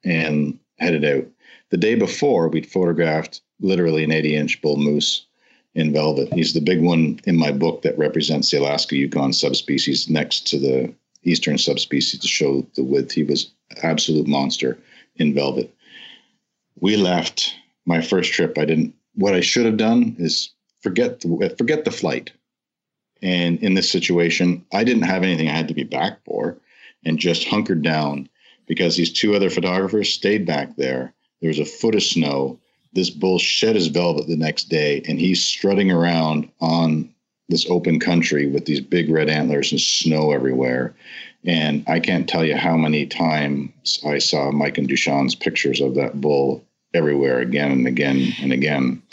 [0.03, 1.25] and headed out.
[1.69, 5.25] The day before, we'd photographed literally an 80 inch bull moose
[5.75, 6.33] in velvet.
[6.33, 10.59] He's the big one in my book that represents the Alaska Yukon subspecies next to
[10.59, 13.11] the eastern subspecies to show the width.
[13.11, 13.51] He was
[13.83, 14.77] absolute monster
[15.17, 15.73] in velvet.
[16.79, 17.53] We left
[17.85, 18.57] my first trip.
[18.57, 18.93] I didn't.
[19.15, 20.49] What I should have done is
[20.81, 22.31] forget the, forget the flight.
[23.21, 26.57] And in this situation, I didn't have anything I had to be back for,
[27.05, 28.29] and just hunkered down
[28.67, 31.13] because these two other photographers stayed back there.
[31.41, 32.59] There was a foot of snow.
[32.95, 37.13] This bull shed his velvet the next day, and he's strutting around on
[37.49, 40.95] this open country with these big red antlers and snow everywhere.
[41.45, 45.93] And I can't tell you how many times I saw Mike and Duchan's pictures of
[45.95, 49.03] that bull everywhere again and again and again.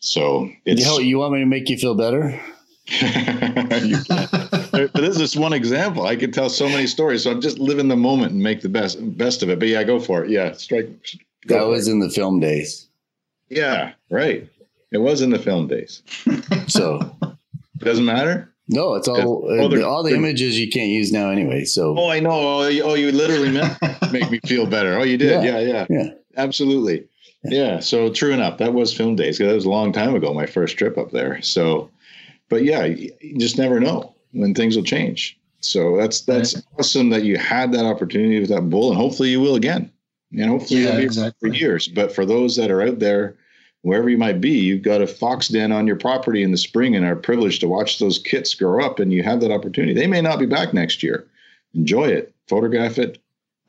[0.00, 0.84] So it's.
[0.98, 2.38] You, want me to make you feel better?
[3.00, 6.06] but this is one example.
[6.06, 7.22] I could tell so many stories.
[7.22, 9.58] So I'm just living the moment and make the best best of it.
[9.58, 10.30] But yeah, go for it.
[10.30, 10.88] Yeah, strike.
[11.46, 11.92] That was it.
[11.92, 12.86] in the film days.
[13.48, 14.48] Yeah, right.
[14.92, 16.02] It was in the film days.
[16.66, 18.52] so it doesn't matter.
[18.68, 21.64] No, it's all oh, all the uh, images you can't use now anyway.
[21.64, 22.30] So oh, I know.
[22.30, 23.78] Oh, you, oh, you literally meant
[24.12, 24.98] make me feel better.
[24.98, 25.44] Oh, you did.
[25.44, 25.86] Yeah, yeah, yeah.
[25.88, 26.10] yeah.
[26.36, 27.06] Absolutely.
[27.44, 27.78] Yeah.
[27.78, 29.38] So true enough, that was film days.
[29.38, 30.34] That was a long time ago.
[30.34, 31.40] My first trip up there.
[31.42, 31.90] So,
[32.48, 35.38] but yeah, you just never know when things will change.
[35.60, 36.64] So that's that's right.
[36.78, 39.92] awesome that you had that opportunity with that bull, and hopefully you will again.
[40.32, 41.50] And hopefully yeah, be exactly.
[41.50, 41.88] for years.
[41.88, 43.36] But for those that are out there
[43.86, 46.96] wherever you might be, you've got a fox den on your property in the spring
[46.96, 49.94] and are privileged to watch those kits grow up and you have that opportunity.
[49.94, 51.24] They may not be back next year.
[51.72, 53.18] Enjoy it, photograph it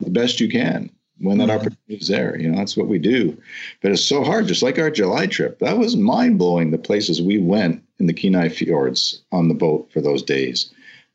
[0.00, 0.90] the best you can
[1.20, 1.52] when that mm-hmm.
[1.52, 2.36] opportunity is there.
[2.36, 3.36] You know, that's what we do.
[3.80, 5.60] But it's so hard, just like our July trip.
[5.60, 9.88] That was mind blowing the places we went in the Kenai fjords on the boat
[9.92, 10.72] for those days.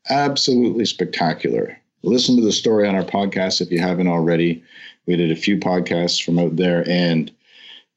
[0.08, 1.78] Absolutely spectacular.
[2.02, 4.62] Listen to the story on our podcast if you haven't already.
[5.06, 7.30] We did a few podcasts from out there and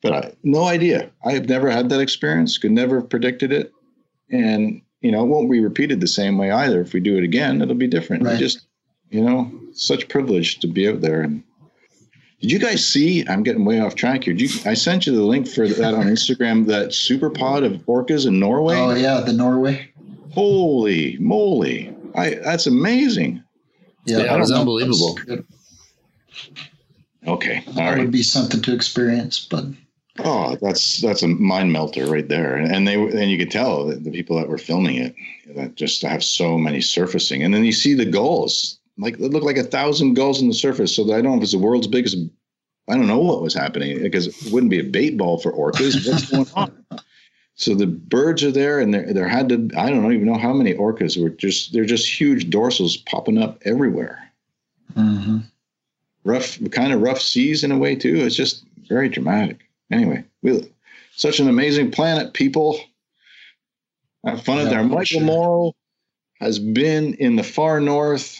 [0.01, 1.09] but I, no idea.
[1.25, 2.57] I have never had that experience.
[2.57, 3.71] Could never have predicted it,
[4.29, 6.81] and you know, it won't be repeated the same way either.
[6.81, 8.23] If we do it again, it'll be different.
[8.23, 8.39] Right.
[8.39, 8.67] Just
[9.09, 11.21] you know, such privilege to be out there.
[11.21, 11.43] And
[12.41, 13.25] did you guys see?
[13.27, 14.33] I'm getting way off track here.
[14.33, 16.67] You, I sent you the link for that on Instagram.
[16.67, 18.75] That super pod of orcas in Norway.
[18.75, 19.91] Oh yeah, the Norway.
[20.31, 21.95] Holy moly!
[22.13, 23.43] I that's amazing.
[24.05, 25.17] Yeah, that was unbelievable.
[27.27, 27.99] Okay, all that right.
[27.99, 29.65] would be something to experience, but
[30.19, 34.03] Oh, that's that's a mind melter right there, and they and you could tell that
[34.03, 35.15] the people that were filming it
[35.55, 39.45] that just have so many surfacing, and then you see the gulls like it looked
[39.45, 40.95] like a thousand gulls in the surface.
[40.95, 42.17] So I don't know if it's the world's biggest.
[42.89, 46.07] I don't know what was happening because it wouldn't be a bait ball for orcas.
[46.07, 46.83] What's going on?
[47.59, 50.53] So the birds are there, and there there had to I don't even know how
[50.53, 54.31] many orcas were just they're just huge dorsals popping up everywhere.
[54.93, 55.39] Mm-hmm.
[56.27, 58.17] Rough, kind of rough seas in a way too.
[58.17, 60.71] It's just very dramatic anyway, we
[61.15, 62.79] such an amazing planet, people.
[64.25, 64.83] Have fun yeah, there.
[64.83, 65.21] Michael sure.
[65.21, 65.75] Morrow
[66.39, 68.39] has been in the far north.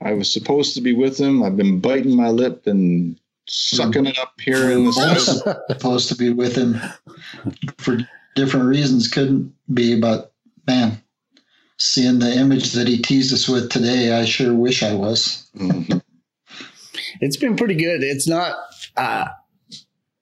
[0.00, 1.42] I was supposed to be with him.
[1.42, 3.18] I've been biting my lip and
[3.48, 5.56] sucking it up here in the south.
[5.68, 6.80] supposed to be with him
[7.78, 7.98] for
[8.34, 9.08] different reasons.
[9.08, 10.32] Couldn't be, but
[10.66, 11.00] man,
[11.78, 15.48] seeing the image that he teased us with today, I sure wish I was.
[15.56, 15.98] Mm-hmm.
[17.20, 18.02] It's been pretty good.
[18.02, 18.56] It's not.
[18.96, 19.26] Uh,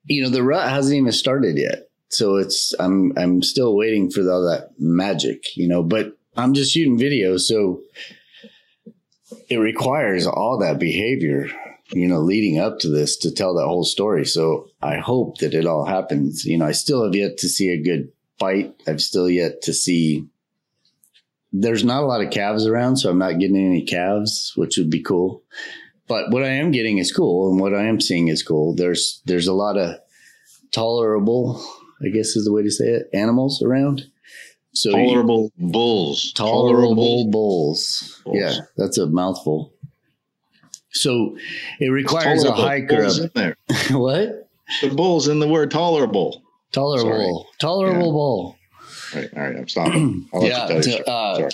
[0.04, 1.88] you know, the rut hasn't even started yet.
[2.08, 6.72] So it's I'm I'm still waiting for all that magic, you know, but I'm just
[6.72, 7.82] shooting video, so
[9.48, 11.48] it requires all that behavior,
[11.92, 14.24] you know, leading up to this to tell that whole story.
[14.24, 16.44] So I hope that it all happens.
[16.44, 18.74] You know, I still have yet to see a good fight.
[18.88, 20.26] I've still yet to see
[21.52, 24.90] there's not a lot of calves around, so I'm not getting any calves, which would
[24.90, 25.42] be cool.
[26.10, 28.74] But what I am getting is cool, and what I am seeing is cool.
[28.74, 29.94] There's there's a lot of
[30.72, 31.64] tolerable,
[32.04, 34.06] I guess is the way to say it, animals around.
[34.74, 36.32] So tolerable you, bulls.
[36.32, 38.22] Tolerable, tolerable bulls.
[38.24, 38.40] bulls.
[38.40, 39.72] Yeah, that's a mouthful.
[40.90, 41.38] So
[41.78, 43.56] it requires a hiker up there.
[43.90, 44.48] what?
[44.82, 46.42] The bulls in the word tolerable.
[46.72, 47.44] Tolerable.
[47.44, 47.56] Sorry.
[47.60, 48.12] Tolerable yeah.
[48.12, 48.56] bull.
[49.14, 50.28] All right, all right, I'm stopping.
[50.40, 51.50] yeah, to, uh,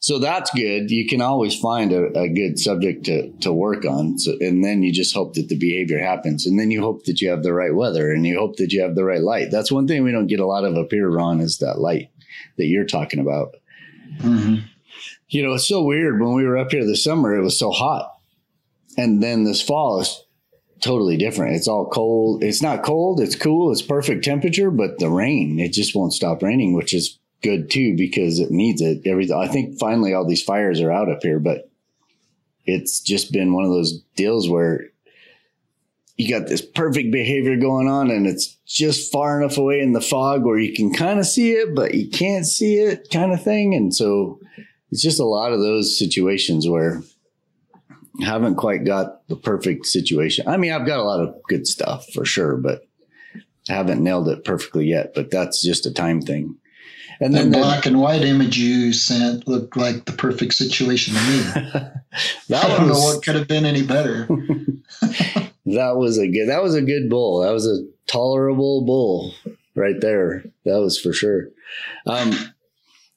[0.00, 0.90] so that's good.
[0.90, 4.18] You can always find a, a, good subject to, to work on.
[4.18, 6.46] So, and then you just hope that the behavior happens.
[6.46, 8.80] And then you hope that you have the right weather and you hope that you
[8.82, 9.50] have the right light.
[9.50, 12.10] That's one thing we don't get a lot of up here, Ron, is that light
[12.58, 13.56] that you're talking about.
[14.18, 14.66] Mm-hmm.
[15.28, 16.20] You know, it's so weird.
[16.20, 18.14] When we were up here this summer, it was so hot.
[18.96, 20.24] And then this fall is
[20.80, 21.56] totally different.
[21.56, 22.44] It's all cold.
[22.44, 23.20] It's not cold.
[23.20, 23.72] It's cool.
[23.72, 27.96] It's perfect temperature, but the rain, it just won't stop raining, which is good too
[27.96, 29.02] because it needs it.
[29.06, 31.70] Every I think finally all these fires are out up here, but
[32.64, 34.88] it's just been one of those deals where
[36.16, 40.00] you got this perfect behavior going on and it's just far enough away in the
[40.00, 43.42] fog where you can kind of see it but you can't see it kind of
[43.42, 44.40] thing and so
[44.90, 47.02] it's just a lot of those situations where
[48.20, 50.48] I haven't quite got the perfect situation.
[50.48, 52.82] I mean, I've got a lot of good stuff for sure, but
[53.68, 56.56] I haven't nailed it perfectly yet, but that's just a time thing.
[57.20, 61.20] And then the black and white image you sent looked like the perfect situation to
[61.20, 61.90] me.
[62.56, 64.26] I don't was, know what could have been any better.
[65.66, 66.48] that was a good.
[66.48, 67.40] That was a good bull.
[67.40, 69.34] That was a tolerable bull
[69.74, 70.44] right there.
[70.64, 71.48] That was for sure.
[72.06, 72.32] Um,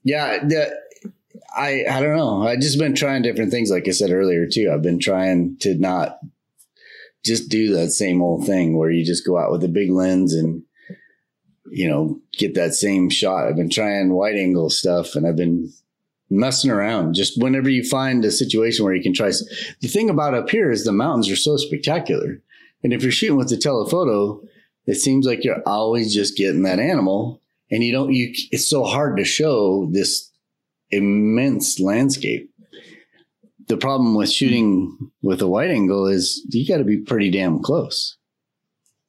[0.04, 0.76] yeah, the,
[1.56, 2.47] I I don't know.
[2.47, 3.70] I just been trying different things.
[3.70, 6.20] Like I said earlier too, I've been trying to not
[7.24, 10.34] just do that same old thing where you just go out with a big lens
[10.34, 10.64] and
[11.72, 13.47] you know get that same shot.
[13.47, 15.72] I've been trying wide angle stuff, and I've been
[16.30, 17.13] messing around.
[17.13, 19.32] Just whenever you find a situation where you can try.
[19.82, 22.41] The thing about up here is the mountains are so spectacular,
[22.84, 24.43] and if you're shooting with the telephoto,
[24.86, 27.41] it seems like you're always just getting that animal,
[27.72, 28.13] and you don't.
[28.13, 30.30] You it's so hard to show this
[30.89, 32.49] immense landscape.
[33.67, 37.61] The problem with shooting with a wide angle is you got to be pretty damn
[37.61, 38.17] close.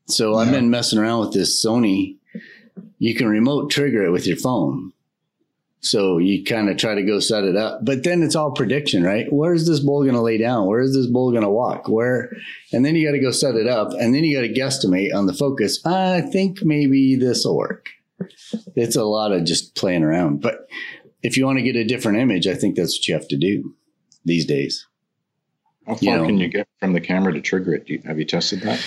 [0.07, 0.39] So yeah.
[0.39, 2.19] I've been messing around with this Sony.
[2.99, 4.93] You can remote trigger it with your phone.
[5.85, 9.03] So you kind of try to go set it up, but then it's all prediction,
[9.03, 9.27] right?
[9.33, 10.69] Where's this bull going to lay down?
[10.69, 11.89] Where is this bull going to walk?
[11.89, 12.37] Where,
[12.73, 15.13] and then you got to go set it up and then you got to guesstimate
[15.13, 15.85] on the focus.
[15.85, 17.89] I think maybe this will work.
[18.77, 20.69] It's a lot of just playing around, but
[21.23, 23.37] if you want to get a different image, I think that's what you have to
[23.37, 23.75] do
[24.25, 24.87] these days.
[25.87, 27.89] How far you know, can you get from the camera to trigger it?
[27.89, 28.81] You, have you tested that?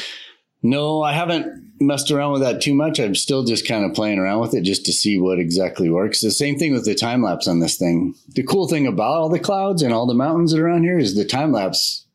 [0.63, 2.99] No, I haven't messed around with that too much.
[2.99, 6.21] I'm still just kind of playing around with it just to see what exactly works.
[6.21, 8.15] The same thing with the time lapse on this thing.
[8.29, 10.97] The cool thing about all the clouds and all the mountains that are around here
[10.97, 12.05] is the time lapse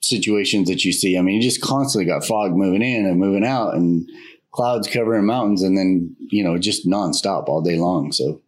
[0.00, 1.16] situations that you see.
[1.16, 4.08] I mean, you just constantly got fog moving in and moving out and
[4.50, 8.12] clouds covering mountains and then, you know, just nonstop all day long.
[8.12, 8.40] So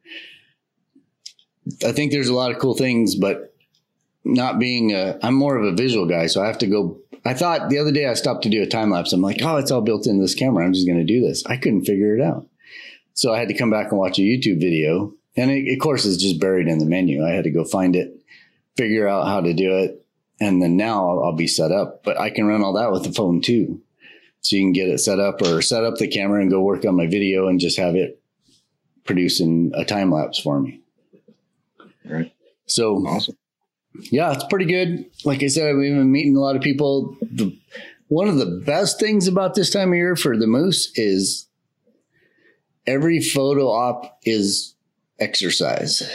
[1.84, 3.54] I think there's a lot of cool things, but
[4.24, 7.00] not being a, I'm more of a visual guy, so I have to go.
[7.26, 9.12] I thought the other day I stopped to do a time lapse.
[9.12, 10.64] I'm like, oh, it's all built into this camera.
[10.64, 11.44] I'm just going to do this.
[11.46, 12.46] I couldn't figure it out.
[13.14, 15.12] So I had to come back and watch a YouTube video.
[15.36, 17.24] And it, of course, it's just buried in the menu.
[17.24, 18.14] I had to go find it,
[18.76, 20.04] figure out how to do it.
[20.40, 23.04] And then now I'll, I'll be set up, but I can run all that with
[23.04, 23.80] the phone too.
[24.40, 26.84] So you can get it set up or set up the camera and go work
[26.84, 28.20] on my video and just have it
[29.04, 30.80] producing a time lapse for me.
[32.04, 32.32] Right.
[32.66, 33.36] So awesome.
[34.10, 35.06] Yeah, it's pretty good.
[35.24, 37.16] Like I said, we've been meeting a lot of people.
[37.20, 37.56] The,
[38.08, 41.48] one of the best things about this time of year for the moose is
[42.86, 44.74] every photo op is
[45.18, 46.08] exercise.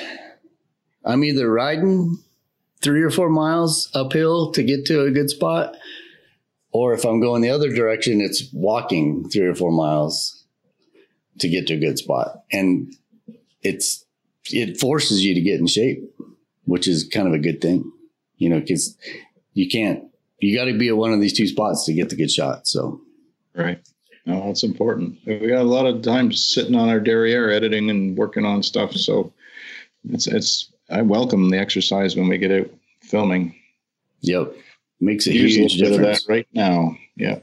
[1.04, 2.18] I'm either riding
[2.82, 5.76] three or four miles uphill to get to a good spot,
[6.72, 10.46] or if I'm going the other direction, it's walking three or four miles
[11.40, 12.44] to get to a good spot.
[12.52, 12.94] And
[13.62, 14.06] it's
[14.46, 16.04] it forces you to get in shape,
[16.72, 17.91] which is kind of a good thing,
[18.38, 18.97] you know, because
[19.53, 20.05] you can't,
[20.39, 22.65] you got to be at one of these two spots to get the good shot.
[22.65, 23.01] So,
[23.53, 23.86] right.
[24.26, 25.17] No, that's important.
[25.26, 28.93] We got a lot of time sitting on our derriere editing and working on stuff.
[28.93, 29.34] So
[30.09, 32.69] it's, it's, I welcome the exercise when we get out
[33.01, 33.53] filming.
[34.22, 34.53] Yep.
[35.01, 36.26] Makes a huge difference.
[36.30, 36.95] right now.
[37.17, 37.39] Yeah.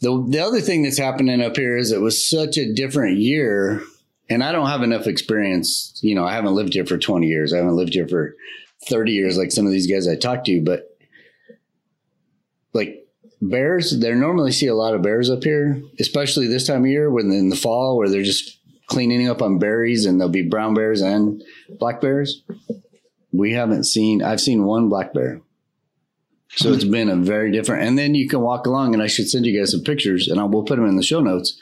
[0.00, 3.82] The, the other thing that's happening up here is it was such a different year
[4.30, 5.98] and I don't have enough experience.
[6.02, 7.52] You know, I haven't lived here for 20 years.
[7.52, 8.34] I haven't lived here for
[8.88, 10.96] 30 years like some of these guys I talked to, but
[12.72, 13.06] like
[13.40, 17.10] bears, they normally see a lot of bears up here, especially this time of year
[17.10, 20.74] when in the fall where they're just cleaning up on berries and there'll be brown
[20.74, 21.42] bears and
[21.78, 22.42] black bears.
[23.32, 25.40] We haven't seen, I've seen one black bear.
[26.52, 26.90] So it's hmm.
[26.90, 27.86] been a very different.
[27.86, 30.40] And then you can walk along, and I should send you guys some pictures, and
[30.40, 31.60] I will put them in the show notes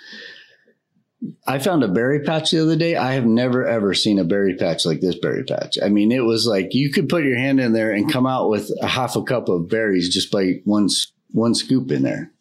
[1.47, 2.97] I found a berry patch the other day.
[2.97, 5.79] I have never ever seen a berry patch like this berry patch.
[5.83, 8.49] I mean, it was like you could put your hand in there and come out
[8.49, 10.89] with a half a cup of berries just by one
[11.33, 12.33] one scoop in there.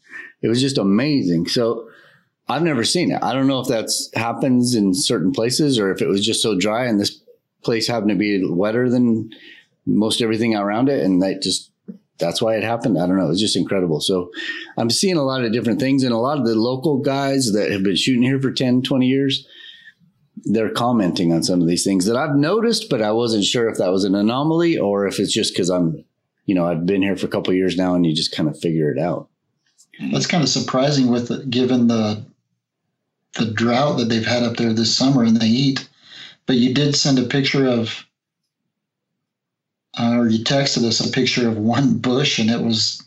[0.41, 1.47] It was just amazing.
[1.47, 1.89] So
[2.47, 3.23] I've never seen it.
[3.23, 6.57] I don't know if that's happens in certain places or if it was just so
[6.57, 7.21] dry and this
[7.63, 9.31] place happened to be wetter than
[9.85, 11.71] most everything around it and that just
[12.17, 12.97] that's why it happened.
[12.97, 13.29] I don't know.
[13.29, 13.99] It's just incredible.
[13.99, 14.31] So
[14.77, 17.71] I'm seeing a lot of different things and a lot of the local guys that
[17.71, 19.47] have been shooting here for 10, 20 years,
[20.45, 23.77] they're commenting on some of these things that I've noticed, but I wasn't sure if
[23.77, 26.05] that was an anomaly or if it's just because I'm,
[26.45, 28.59] you know, I've been here for a couple years now and you just kind of
[28.59, 29.29] figure it out.
[30.11, 32.25] That's kind of surprising with it, given the
[33.35, 35.87] the drought that they've had up there this summer and they eat,
[36.45, 38.05] But you did send a picture of
[39.99, 43.01] uh, or you texted us a picture of one bush, and it was,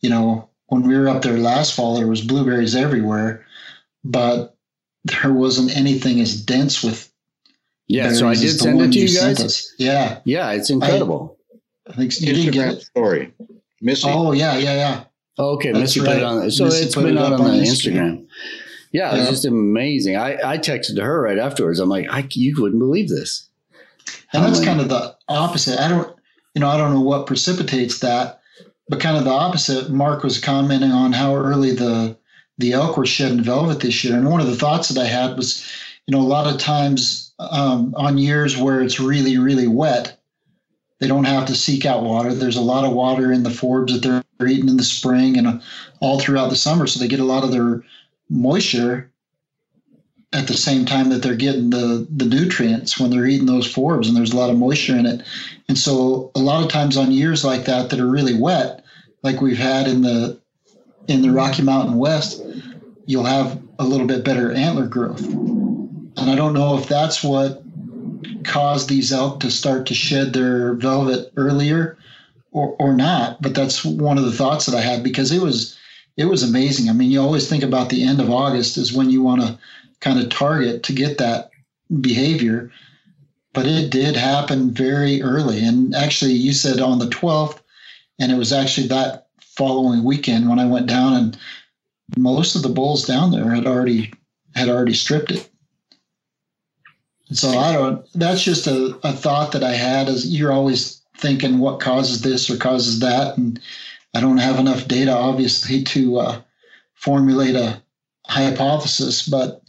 [0.00, 3.44] you know, when we were up there last fall, there was blueberries everywhere,
[4.04, 4.56] but
[5.04, 7.10] there wasn't anything as dense with.
[7.86, 9.74] Yeah, so I did send it to you, you guys.
[9.78, 11.36] Yeah, yeah, it's incredible.
[11.86, 12.82] I, I think you didn't get it.
[12.82, 13.32] Story,
[13.82, 14.08] Missy.
[14.10, 15.04] Oh yeah, yeah, yeah.
[15.38, 16.08] okay, That's Missy right.
[16.08, 16.50] put it on.
[16.50, 18.20] So Missy it's been it out on, on the Instagram.
[18.22, 18.26] Instagram.
[18.94, 20.16] Yeah, it was just amazing.
[20.16, 21.80] I, I texted her right afterwards.
[21.80, 23.48] I'm like, I, you wouldn't believe this.
[24.32, 25.80] And that's kind of the opposite.
[25.80, 26.13] I don't,
[26.54, 28.40] you know, I don't know what precipitates that,
[28.88, 29.90] but kind of the opposite.
[29.90, 32.16] Mark was commenting on how early the
[32.58, 35.36] the elk were shedding velvet this year, and one of the thoughts that I had
[35.36, 35.68] was,
[36.06, 40.20] you know, a lot of times um, on years where it's really really wet,
[41.00, 42.32] they don't have to seek out water.
[42.32, 44.02] There's a lot of water in the forbs that
[44.38, 45.60] they're eating in the spring and
[46.00, 47.82] all throughout the summer, so they get a lot of their
[48.30, 49.10] moisture
[50.34, 54.08] at the same time that they're getting the the nutrients when they're eating those forbs
[54.08, 55.22] and there's a lot of moisture in it.
[55.68, 58.84] And so a lot of times on years like that that are really wet
[59.22, 60.38] like we've had in the
[61.06, 62.42] in the rocky mountain west
[63.06, 65.24] you'll have a little bit better antler growth.
[65.24, 67.62] And i don't know if that's what
[68.42, 71.96] caused these elk to start to shed their velvet earlier
[72.52, 75.78] or, or not but that's one of the thoughts that i had because it was
[76.16, 76.88] it was amazing.
[76.88, 79.58] I mean you always think about the end of august is when you want to
[80.04, 81.50] kind of target to get that
[82.00, 82.70] behavior.
[83.54, 85.64] But it did happen very early.
[85.64, 87.60] And actually, you said on the 12th,
[88.18, 91.38] and it was actually that following weekend when I went down, and
[92.16, 94.12] most of the bulls down there had already
[94.54, 95.48] had already stripped it.
[97.32, 98.06] So I don't.
[98.14, 100.08] That's just a, a thought that I had.
[100.08, 103.60] As you're always thinking, what causes this or causes that, and
[104.14, 106.40] I don't have enough data, obviously, to uh,
[106.94, 107.82] formulate a
[108.26, 109.26] hypothesis.
[109.26, 109.63] But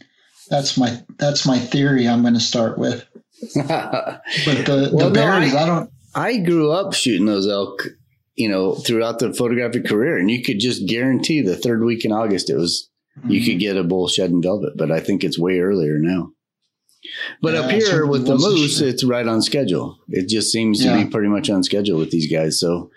[0.48, 2.08] that's my that's my theory.
[2.08, 3.04] I'm going to start with.
[3.54, 5.90] but the well, the berries, no, I, I don't.
[6.14, 7.86] I grew up shooting those elk,
[8.34, 12.12] you know, throughout the photographic career, and you could just guarantee the third week in
[12.12, 12.88] August it was
[13.18, 13.30] mm-hmm.
[13.30, 13.58] you could mm-hmm.
[13.58, 14.76] get a bull shed in velvet.
[14.76, 16.30] But I think it's way earlier now.
[17.40, 19.98] But yeah, up here with the moose, it's right on schedule.
[20.08, 20.96] It just seems yeah.
[20.96, 22.58] to be pretty much on schedule with these guys.
[22.58, 22.90] So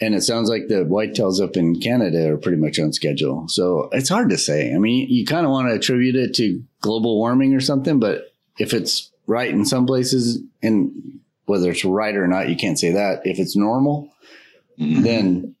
[0.00, 3.46] and it sounds like the whitetails up in Canada are pretty much on schedule.
[3.48, 4.74] So it's hard to say.
[4.74, 8.32] I mean, you kind of want to attribute it to global warming or something, but
[8.58, 12.92] if it's right in some places, and whether it's right or not, you can't say
[12.92, 13.26] that.
[13.26, 14.12] If it's normal,
[14.78, 15.02] mm-hmm.
[15.02, 15.54] then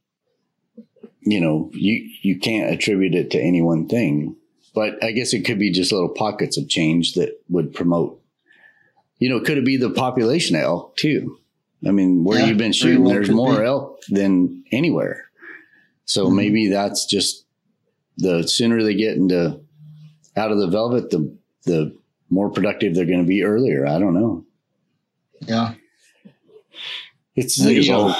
[1.20, 4.36] you know you you can't attribute it to any one thing.
[4.74, 8.20] But I guess it could be just little pockets of change that would promote.
[9.18, 11.38] You know, could it be the population elk too?
[11.86, 13.66] I mean, where yeah, you've been shooting, there's more be.
[13.66, 15.28] elk than anywhere.
[16.04, 16.36] So mm-hmm.
[16.36, 17.44] maybe that's just
[18.18, 19.60] the sooner they get into
[20.36, 21.96] out of the velvet, the the
[22.30, 23.86] more productive they're going to be earlier.
[23.86, 24.44] I don't know.
[25.40, 25.74] Yeah,
[27.34, 28.14] it's, it's all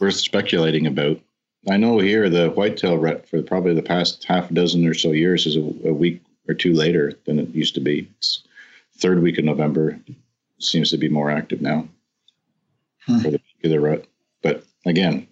[0.00, 1.20] worth speculating about.
[1.70, 5.12] I know here the whitetail rut for probably the past half a dozen or so
[5.12, 8.10] years is a, a week or two later than it used to be.
[8.18, 8.42] It's
[8.98, 9.98] third week of November
[10.58, 11.88] seems to be more active now
[13.06, 13.18] hmm.
[13.18, 14.06] for the peak of the rut.
[14.42, 15.26] But again,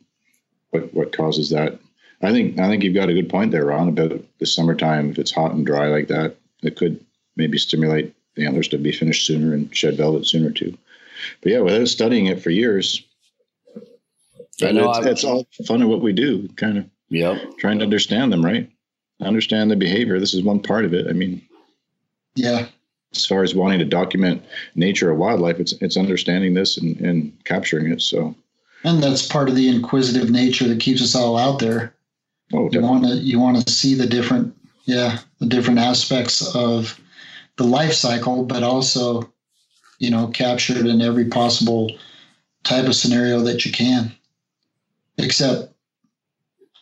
[0.71, 1.79] what what causes that?
[2.23, 5.11] I think I think you've got a good point there, Ron, about the summertime.
[5.11, 7.05] If it's hot and dry like that, it could
[7.37, 10.77] maybe stimulate the antlers to be finished sooner and shed velvet sooner too.
[11.43, 13.05] But yeah, without studying it for years,
[14.63, 16.87] I know it's, it's all fun of what we do, kind of.
[17.09, 17.39] Yeah.
[17.59, 18.71] Trying to understand them, right?
[19.21, 20.19] Understand the behavior.
[20.19, 21.07] This is one part of it.
[21.09, 21.43] I mean,
[22.35, 22.67] yeah
[23.15, 24.43] as far as wanting to document
[24.75, 28.01] nature or wildlife, it's it's understanding this and, and capturing it.
[28.01, 28.35] So,
[28.85, 31.95] and that's part of the inquisitive nature that keeps us all out there.
[32.53, 32.79] Oh, definitely.
[32.79, 34.55] you want to you want to see the different
[34.85, 36.99] yeah the different aspects of
[37.57, 39.31] the life cycle, but also
[39.99, 41.91] you know captured in every possible
[42.65, 44.13] type of scenario that you can.
[45.19, 45.71] Except,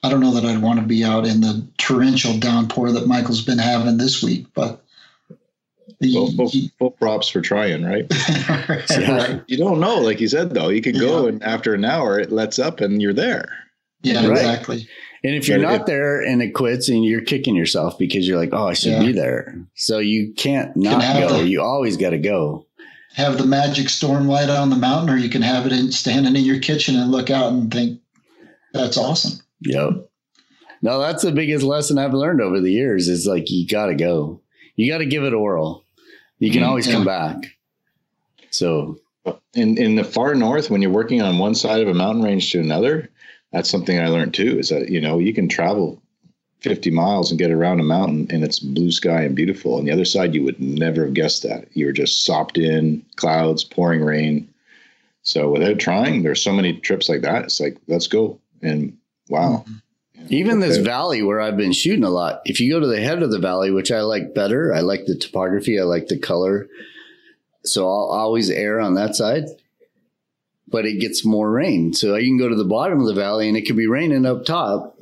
[0.05, 3.45] I don't know that I'd want to be out in the torrential downpour that Michael's
[3.45, 4.85] been having this week, but
[6.03, 8.07] full, full, full, props for trying, right?
[8.49, 9.43] right?
[9.47, 10.69] You don't know, like you said, though.
[10.69, 11.29] You could go yeah.
[11.29, 13.49] and after an hour it lets up and you're there.
[14.03, 14.39] Yeah, right?
[14.39, 14.89] exactly.
[15.23, 18.27] And if you're but not if, there and it quits and you're kicking yourself because
[18.27, 19.01] you're like, oh, I should yeah.
[19.01, 19.55] be there.
[19.75, 21.39] So you can't not can go.
[21.39, 22.67] The, you always got to go.
[23.15, 26.37] Have the magic storm light on the mountain, or you can have it in, standing
[26.37, 28.01] in your kitchen and look out and think,
[28.73, 29.41] that's awesome.
[29.63, 30.09] Yep.
[30.81, 33.95] No, that's the biggest lesson I've learned over the years is like, you got to
[33.95, 34.41] go.
[34.77, 35.85] You got to give it a whirl
[36.41, 36.95] you can mm, always yeah.
[36.95, 37.37] come back.
[38.51, 38.99] So
[39.55, 42.51] in in the far north, when you're working on one side of a mountain range
[42.53, 43.09] to another,
[43.53, 44.59] that's something I learned too.
[44.59, 46.03] Is that you know you can travel
[46.61, 49.77] 50 miles and get around a mountain and it's blue sky and beautiful.
[49.77, 51.69] On the other side, you would never have guessed that.
[51.75, 54.47] You were just sopped in clouds, pouring rain.
[55.23, 57.45] So without trying, there's so many trips like that.
[57.45, 58.97] It's like let's go and
[59.29, 59.65] wow.
[59.67, 59.75] Mm-hmm.
[60.31, 63.23] Even this valley where I've been shooting a lot, if you go to the head
[63.23, 66.69] of the valley, which I like better, I like the topography, I like the color.
[67.65, 69.45] So I'll always err on that side.
[70.69, 71.93] But it gets more rain.
[71.93, 74.25] So you can go to the bottom of the valley and it could be raining
[74.25, 74.97] up top.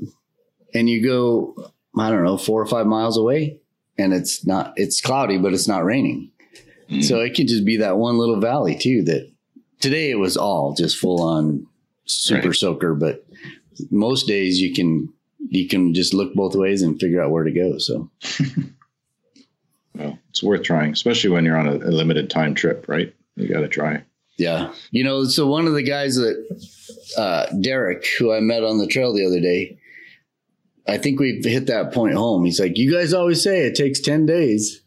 [0.74, 3.61] And you go, I don't know, four or five miles away
[3.99, 6.31] and it's not it's cloudy, but it's not raining.
[6.89, 7.05] Mm.
[7.05, 9.03] So it could just be that one little valley too.
[9.03, 9.31] That
[9.81, 11.66] today it was all just full on
[12.05, 12.57] super right.
[12.57, 13.26] soaker, but
[13.91, 15.12] most days you can
[15.51, 17.78] you can just look both ways and figure out where to go.
[17.78, 18.11] So.
[19.94, 23.14] well, it's worth trying, especially when you're on a, a limited time trip, right?
[23.36, 24.03] You got to try.
[24.36, 24.72] Yeah.
[24.90, 26.36] You know, so one of the guys that,
[27.16, 29.78] uh, Derek, who I met on the trail the other day,
[30.86, 32.44] I think we've hit that point home.
[32.44, 34.80] He's like, you guys always say it takes 10 days.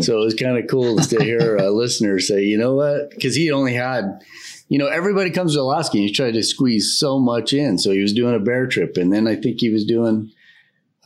[0.00, 3.10] So it was kind of cool to hear a listener say, you know what?
[3.10, 4.20] Because he only had,
[4.68, 7.78] you know, everybody comes to Alaska and you try to squeeze so much in.
[7.78, 8.96] So he was doing a bear trip.
[8.96, 10.30] And then I think he was doing,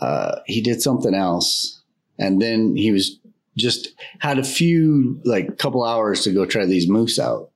[0.00, 1.82] uh, he did something else.
[2.18, 3.18] And then he was
[3.56, 3.88] just
[4.20, 7.50] had a few, like couple hours to go try these moose out.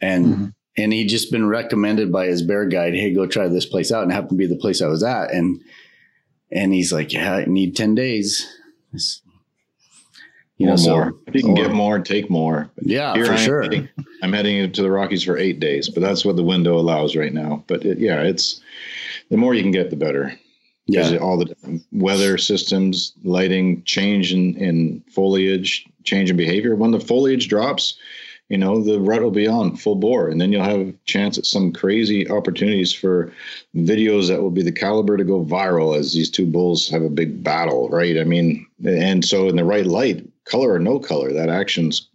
[0.00, 0.46] And, mm-hmm.
[0.76, 4.02] and he'd just been recommended by his bear guide, Hey, go try this place out.
[4.02, 5.32] And happened to be the place I was at.
[5.32, 5.60] And,
[6.50, 8.46] and he's like, yeah, I need 10 days.
[8.92, 9.21] It's,
[10.58, 10.78] you know, more.
[11.12, 12.70] So, if you can or, get more, take more.
[12.82, 13.62] Yeah, for I'm sure.
[13.62, 13.88] Heading,
[14.22, 17.32] I'm heading to the Rockies for eight days, but that's what the window allows right
[17.32, 17.64] now.
[17.66, 18.60] But it, yeah, it's
[19.30, 20.32] the more you can get, the better.
[20.86, 26.74] Yeah, all the weather systems, lighting, change in, in foliage, change in behavior.
[26.74, 27.96] When the foliage drops,
[28.48, 30.28] you know, the rut will be on full bore.
[30.28, 33.32] And then you'll have a chance at some crazy opportunities for
[33.74, 37.08] videos that will be the caliber to go viral as these two bulls have a
[37.08, 38.18] big battle, right?
[38.18, 42.08] I mean, and so in the right light, color or no color, that action's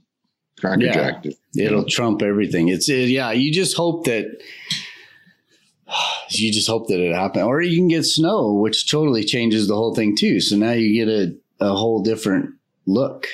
[0.60, 1.26] crackerjack.
[1.54, 2.68] Yeah, it'll trump everything.
[2.68, 4.26] It's, it, yeah, you just hope that
[6.32, 7.46] you just hope that it happens.
[7.46, 10.40] Or you can get snow, which totally changes the whole thing too.
[10.40, 12.54] So now you get a, a whole different
[12.86, 13.28] look.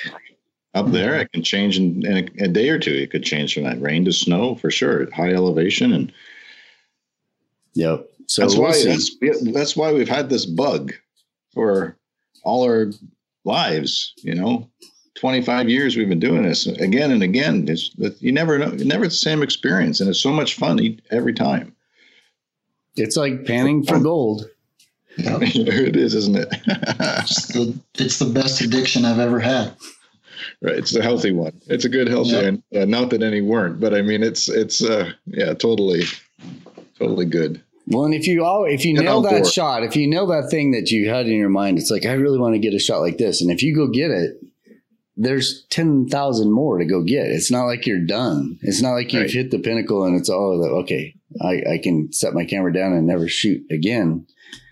[0.74, 2.90] Up there, it can change in, in a, a, day or two.
[2.90, 5.92] It could change from that rain to snow for sure at high elevation.
[5.92, 6.12] And
[7.74, 8.10] yep.
[8.26, 9.16] So that's we'll why that's,
[9.52, 10.92] that's why we've had this bug
[11.52, 11.96] for
[12.42, 12.90] all our
[13.44, 14.12] lives.
[14.18, 14.68] You know,
[15.14, 17.66] twenty five years we've been doing this again and again.
[17.68, 21.74] It's you never know, never the same experience, and it's so much fun every time.
[22.96, 24.48] It's like panning for gold.
[25.16, 25.40] Yep.
[25.42, 26.48] it is, isn't it?
[26.66, 29.76] it's, the, it's the best addiction I've ever had
[30.60, 32.40] right it's a healthy one it's a good healthy yeah.
[32.40, 36.04] and uh, not that any weren't but i mean it's it's uh yeah totally
[36.98, 40.26] totally good well and if you all if you nail that shot if you nail
[40.26, 42.74] that thing that you had in your mind it's like i really want to get
[42.74, 44.38] a shot like this and if you go get it
[45.16, 47.26] there's 10,000 more to go get.
[47.26, 48.58] It's not like you're done.
[48.62, 49.30] It's not like you've right.
[49.30, 52.92] hit the pinnacle and it's all like, okay, I, I can set my camera down
[52.92, 54.26] and never shoot again.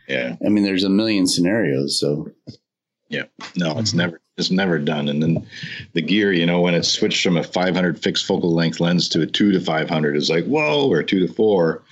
[0.08, 0.36] Yeah.
[0.44, 1.98] I mean, there's a million scenarios.
[1.98, 2.30] So,
[3.08, 5.08] yeah, no, it's never, it's never done.
[5.08, 5.46] And then
[5.92, 9.22] the gear, you know, when it switched from a 500 fixed focal length lens to
[9.22, 11.82] a two to 500 is like, whoa, or two to four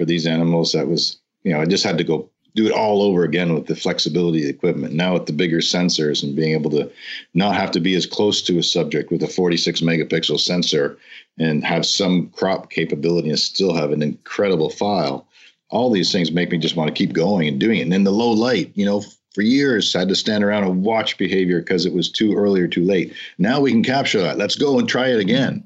[0.00, 0.72] for these animals.
[0.72, 3.66] That was, you know, I just had to go do it all over again with
[3.66, 4.94] the flexibility of equipment.
[4.94, 6.90] Now with the bigger sensors and being able to
[7.34, 10.96] not have to be as close to a subject with a 46 megapixel sensor
[11.38, 15.28] and have some crop capability and still have an incredible file.
[15.68, 17.82] All these things make me just want to keep going and doing it.
[17.82, 20.82] And then the low light, you know, for years I had to stand around and
[20.82, 23.12] watch behavior because it was too early or too late.
[23.36, 24.38] Now we can capture that.
[24.38, 25.62] Let's go and try it again,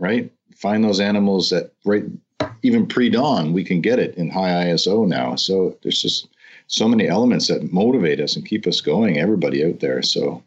[0.00, 0.28] right?
[0.56, 2.04] Find those animals that right
[2.62, 5.36] even pre-dawn we can get it in high ISO now.
[5.36, 6.28] So there's just
[6.68, 9.18] so many elements that motivate us and keep us going.
[9.18, 10.42] Everybody out there, so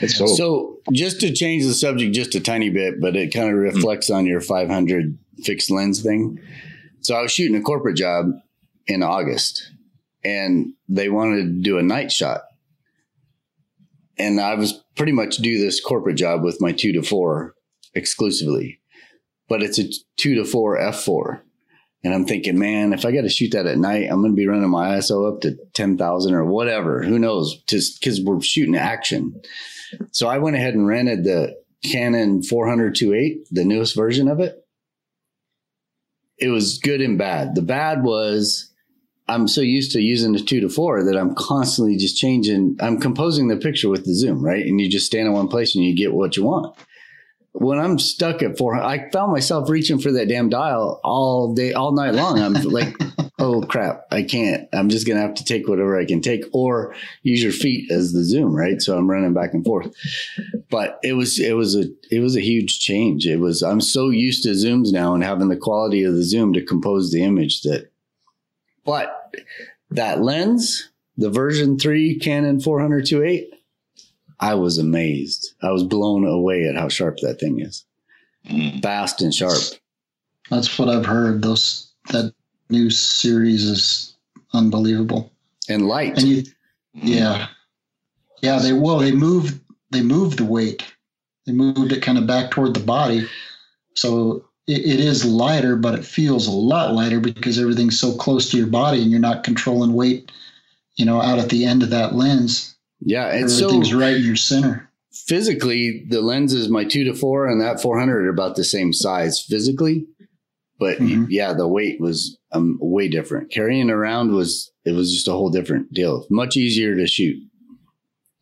[0.00, 0.26] it's so.
[0.26, 4.08] So just to change the subject just a tiny bit, but it kind of reflects
[4.08, 4.18] mm-hmm.
[4.18, 6.40] on your 500 fixed lens thing.
[7.00, 8.26] So I was shooting a corporate job
[8.86, 9.72] in August
[10.24, 12.42] and they wanted to do a night shot.
[14.18, 17.54] And I was pretty much do this corporate job with my two to four
[17.94, 18.79] exclusively,
[19.50, 19.84] but it's a
[20.16, 21.42] two to four F4.
[22.02, 24.36] And I'm thinking, man, if I got to shoot that at night, I'm going to
[24.36, 27.02] be running my ISO up to 10,000 or whatever.
[27.02, 27.60] Who knows?
[27.68, 29.42] Just because we're shooting action.
[30.12, 34.64] So I went ahead and rented the Canon 400 2.8, the newest version of it.
[36.38, 37.54] It was good and bad.
[37.54, 38.72] The bad was
[39.28, 42.76] I'm so used to using the two to four that I'm constantly just changing.
[42.80, 44.64] I'm composing the picture with the zoom, right?
[44.64, 46.76] And you just stand in one place and you get what you want.
[47.52, 51.72] When I'm stuck at four, I found myself reaching for that damn dial all day,
[51.72, 52.38] all night long.
[52.38, 52.96] I'm like,
[53.38, 54.68] oh crap, I can't.
[54.72, 58.12] I'm just gonna have to take whatever I can take, or use your feet as
[58.12, 58.80] the zoom, right?
[58.80, 59.92] So I'm running back and forth.
[60.70, 63.26] But it was it was a it was a huge change.
[63.26, 66.52] It was I'm so used to zooms now and having the quality of the zoom
[66.52, 67.90] to compose the image that
[68.84, 69.34] but
[69.90, 73.44] that lens, the version three Canon 400 2.8,
[74.40, 75.54] I was amazed.
[75.62, 77.84] I was blown away at how sharp that thing is.
[78.48, 78.82] Mm.
[78.82, 79.62] Fast and sharp.
[80.50, 81.42] That's what I've heard.
[81.42, 82.32] Those that
[82.70, 84.16] new series is
[84.52, 85.30] unbelievable.
[85.68, 86.18] And light.
[86.18, 86.42] And you,
[86.94, 87.48] yeah.
[88.42, 89.60] Yeah, they well they moved
[89.90, 90.82] they moved the weight.
[91.46, 93.26] They moved it kind of back toward the body,
[93.94, 98.50] so it, it is lighter, but it feels a lot lighter because everything's so close
[98.50, 100.30] to your body, and you're not controlling weight,
[100.96, 102.76] you know, out at the end of that lens.
[103.00, 104.90] Yeah, and everything's so right in your center.
[105.12, 109.40] Physically, the lenses, my two to four and that 400 are about the same size
[109.40, 110.06] physically,
[110.78, 111.24] but mm-hmm.
[111.28, 113.50] yeah, the weight was um, way different.
[113.50, 116.26] Carrying around was it was just a whole different deal.
[116.30, 117.36] Much easier to shoot.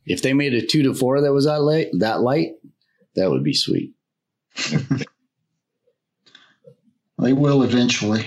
[0.07, 2.53] If they made a two to four that was that light, that light,
[3.15, 3.93] that would be sweet.
[7.19, 8.25] they will eventually.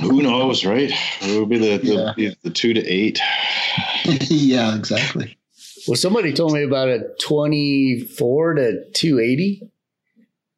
[0.00, 0.90] Who knows, right?
[1.20, 2.30] It would be the the, yeah.
[2.42, 3.20] the two to eight.
[4.04, 5.38] yeah, exactly.
[5.86, 9.62] Well, somebody told me about a twenty-four to two eighty,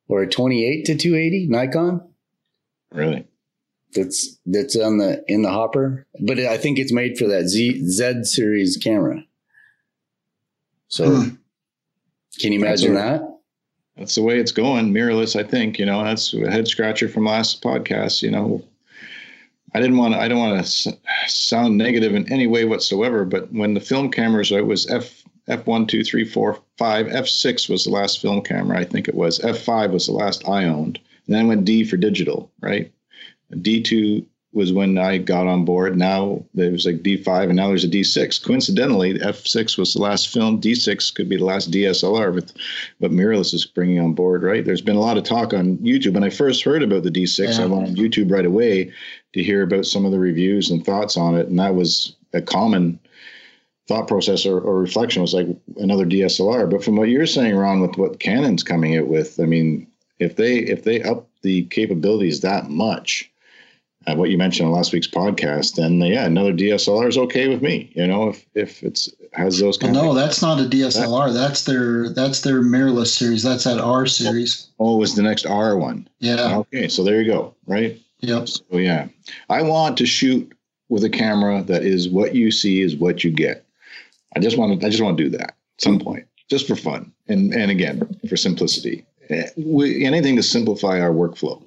[0.08, 2.02] or a twenty-eight to two eighty Nikon.
[2.92, 3.26] Really?
[3.94, 7.86] That's that's on the in the hopper, but I think it's made for that Z
[7.86, 9.24] Z series camera.
[10.88, 11.28] So, hmm.
[12.40, 13.40] can you imagine that's that?
[13.96, 14.92] That's the way it's going.
[14.92, 15.78] Mirrorless, I think.
[15.78, 18.22] You know, that's a head scratcher from last podcast.
[18.22, 18.64] You know,
[19.74, 23.52] I didn't want to, I don't want to sound negative in any way whatsoever, but
[23.52, 27.08] when the film cameras, it was F F one, two, three, four, five.
[27.08, 29.40] F six was the last film camera, I think it was.
[29.40, 30.98] F five was the last I owned.
[31.26, 32.92] And then went D for digital, right?
[33.60, 35.96] D two was when I got on board.
[35.96, 38.44] Now there was like D5 and now there's a D6.
[38.44, 40.60] Coincidentally, F6 was the last film.
[40.60, 42.52] D6 could be the last DSLR, but
[42.98, 44.64] but mirrorless is bringing on board, right?
[44.64, 46.14] There's been a lot of talk on YouTube.
[46.14, 47.64] When I first heard about the D6, yeah.
[47.64, 48.92] I went on YouTube right away
[49.32, 52.42] to hear about some of the reviews and thoughts on it, and that was a
[52.42, 52.98] common
[53.90, 56.70] thought process or, or reflection was like another DSLR.
[56.70, 59.86] But from what you're saying, Ron, with what Canon's coming out with, I mean,
[60.20, 63.30] if they if they up the capabilities that much
[64.06, 67.62] at what you mentioned on last week's podcast, then yeah, another DSLR is okay with
[67.62, 67.90] me.
[67.94, 69.76] You know, if if it's has those.
[69.76, 71.32] Kind well, no, that's not a DSLR.
[71.32, 73.42] That, that's their that's their mirrorless series.
[73.42, 74.68] That's that R series.
[74.78, 76.08] Oh, it was the next R one.
[76.20, 76.58] Yeah.
[76.58, 77.54] Okay, so there you go.
[77.66, 78.00] Right.
[78.20, 78.48] Yep.
[78.48, 79.08] So yeah,
[79.48, 80.52] I want to shoot
[80.88, 83.64] with a camera that is what you see is what you get.
[84.36, 84.86] I just want to.
[84.86, 88.18] I just want to do that at some point, just for fun, and and again
[88.28, 89.04] for simplicity.
[89.30, 91.62] Eh, we, anything to simplify our workflow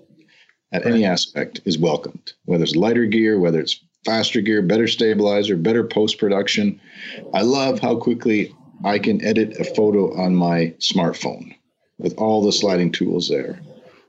[0.71, 5.55] at any aspect is welcomed, whether it's lighter gear, whether it's faster gear, better stabilizer,
[5.55, 6.79] better post production.
[7.33, 11.55] I love how quickly I can edit a photo on my smartphone
[11.99, 13.61] with all the sliding tools there.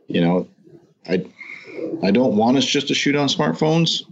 [0.09, 0.49] You know,
[1.07, 1.25] I
[2.03, 4.03] I don't want us just to shoot on smartphones.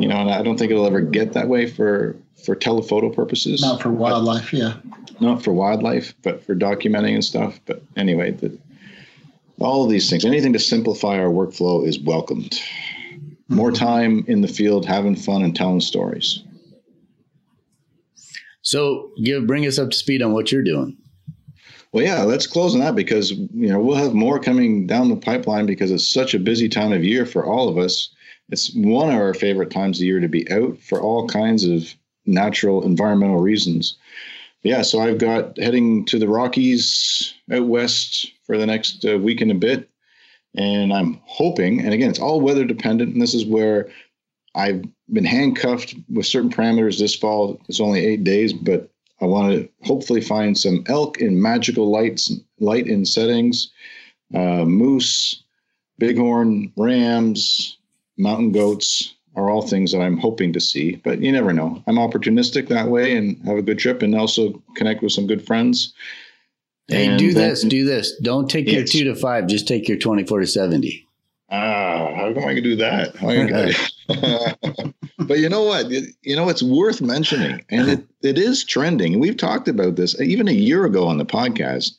[0.00, 3.62] You know, and I don't think it'll ever get that way for for telephoto purposes.
[3.62, 4.74] Not for wildlife, yeah.
[5.20, 7.58] Not for wildlife, but for documenting and stuff.
[7.66, 8.58] But anyway, the,
[9.60, 12.58] all of these things, anything to simplify our workflow is welcomed.
[13.48, 13.84] More mm-hmm.
[13.84, 16.42] time in the field, having fun and telling stories.
[18.62, 20.96] So, give bring us up to speed on what you're doing.
[21.94, 25.16] Well, yeah, let's close on that because you know we'll have more coming down the
[25.16, 28.08] pipeline because it's such a busy time of year for all of us.
[28.48, 31.94] It's one of our favorite times of year to be out for all kinds of
[32.26, 33.96] natural environmental reasons.
[34.64, 39.40] Yeah, so I've got heading to the Rockies out west for the next uh, week
[39.40, 39.88] and a bit.
[40.56, 43.12] And I'm hoping, and again, it's all weather dependent.
[43.12, 43.88] And this is where
[44.56, 44.82] I've
[45.12, 47.60] been handcuffed with certain parameters this fall.
[47.68, 48.90] It's only eight days, but
[49.24, 53.70] I want to hopefully find some elk in magical lights, light in settings,
[54.34, 55.42] uh, moose,
[55.98, 57.78] bighorn, rams,
[58.18, 60.96] mountain goats are all things that I'm hoping to see.
[60.96, 61.82] But you never know.
[61.86, 65.44] I'm opportunistic that way and have a good trip and also connect with some good
[65.46, 65.94] friends.
[66.88, 68.14] Hey, and do this, do this.
[68.20, 69.46] Don't take your two to five.
[69.46, 71.08] Just take your 24 to 70.
[71.50, 73.14] Ah, how come I can do that?
[73.18, 74.92] Gonna,
[75.26, 75.90] but you know what?
[75.90, 79.18] You know, it's worth mentioning, and it, it is trending.
[79.18, 81.92] We've talked about this even a year ago on the podcast.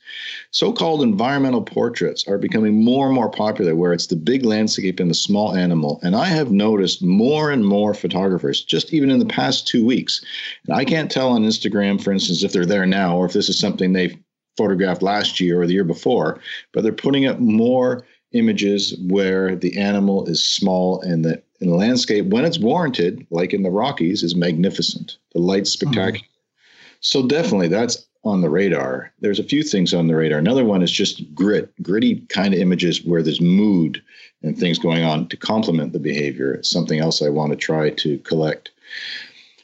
[0.52, 5.00] So called environmental portraits are becoming more and more popular, where it's the big landscape
[5.00, 6.00] and the small animal.
[6.04, 10.24] And I have noticed more and more photographers, just even in the past two weeks.
[10.68, 13.50] And I can't tell on Instagram, for instance, if they're there now or if this
[13.50, 14.18] is something they've
[14.58, 16.40] photographed last year or the year before,
[16.74, 18.06] but they're putting up more
[18.36, 23.54] images where the animal is small and the, and the landscape, when it's warranted, like
[23.54, 25.18] in the Rockies, is magnificent.
[25.34, 25.88] The light's mm-hmm.
[25.88, 26.26] spectacular.
[26.26, 26.96] Mm-hmm.
[27.00, 29.14] So definitely that's on the radar.
[29.20, 30.40] There's a few things on the radar.
[30.40, 34.02] Another one is just grit, gritty kind of images where there's mood
[34.42, 36.54] and things going on to complement the behavior.
[36.54, 38.72] It's something else I want to try to collect.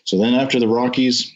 [0.03, 1.33] So then after the Rockies,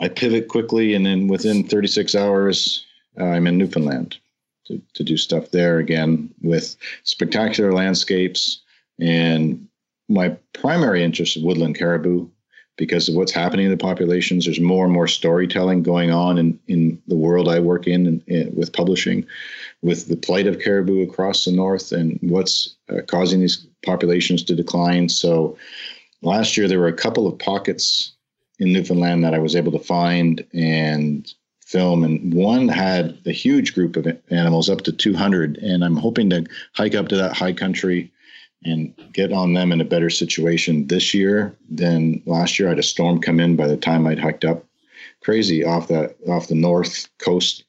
[0.00, 2.84] I pivot quickly, and then within 36 hours,
[3.18, 4.18] uh, I'm in Newfoundland
[4.66, 8.60] to, to do stuff there again with spectacular landscapes.
[9.00, 9.66] And
[10.08, 12.28] my primary interest is woodland caribou,
[12.76, 14.44] because of what's happening in the populations.
[14.44, 18.22] There's more and more storytelling going on in, in the world I work in, in,
[18.26, 19.26] in with publishing,
[19.82, 24.56] with the plight of caribou across the north and what's uh, causing these populations to
[24.56, 25.08] decline.
[25.08, 25.56] So
[26.22, 28.12] last year there were a couple of pockets
[28.58, 31.32] in Newfoundland that I was able to find and
[31.74, 35.58] film, and one had a huge group of animals, up to 200.
[35.58, 38.12] And I'm hoping to hike up to that high country
[38.64, 42.68] and get on them in a better situation this year than last year.
[42.68, 44.64] I had a storm come in by the time I'd hiked up
[45.20, 47.64] crazy off that off the north coast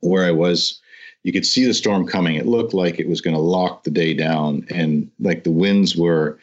[0.00, 0.78] where I was.
[1.22, 2.36] You could see the storm coming.
[2.36, 5.96] It looked like it was going to lock the day down, and like the winds
[5.96, 6.38] were,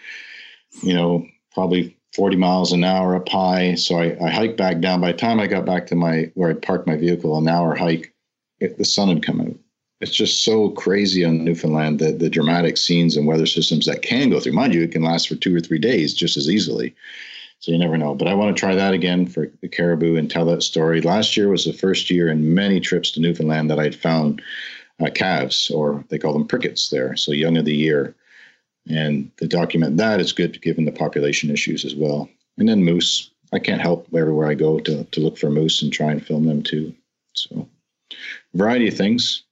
[0.82, 3.76] you know, probably 40 miles an hour up high.
[3.76, 5.02] So I, I hiked back down.
[5.02, 7.76] By the time I got back to my where I parked my vehicle, an hour
[7.76, 8.14] hike,
[8.60, 9.56] it, the sun had come out
[10.02, 14.30] it's just so crazy on Newfoundland that the dramatic scenes and weather systems that can
[14.30, 14.54] go through.
[14.54, 16.94] Mind you, it can last for two or three days just as easily.
[17.60, 18.14] So you never know.
[18.14, 21.02] But I want to try that again for the caribou and tell that story.
[21.02, 24.42] Last year was the first year in many trips to Newfoundland that I'd found
[25.00, 28.16] uh, calves, or they call them prickets there, so young of the year.
[28.90, 32.30] And to document that is good given the population issues as well.
[32.58, 33.32] And then moose.
[33.54, 36.46] I can't help everywhere I go to, to look for moose and try and film
[36.46, 36.94] them too.
[37.34, 37.68] So,
[38.54, 39.44] variety of things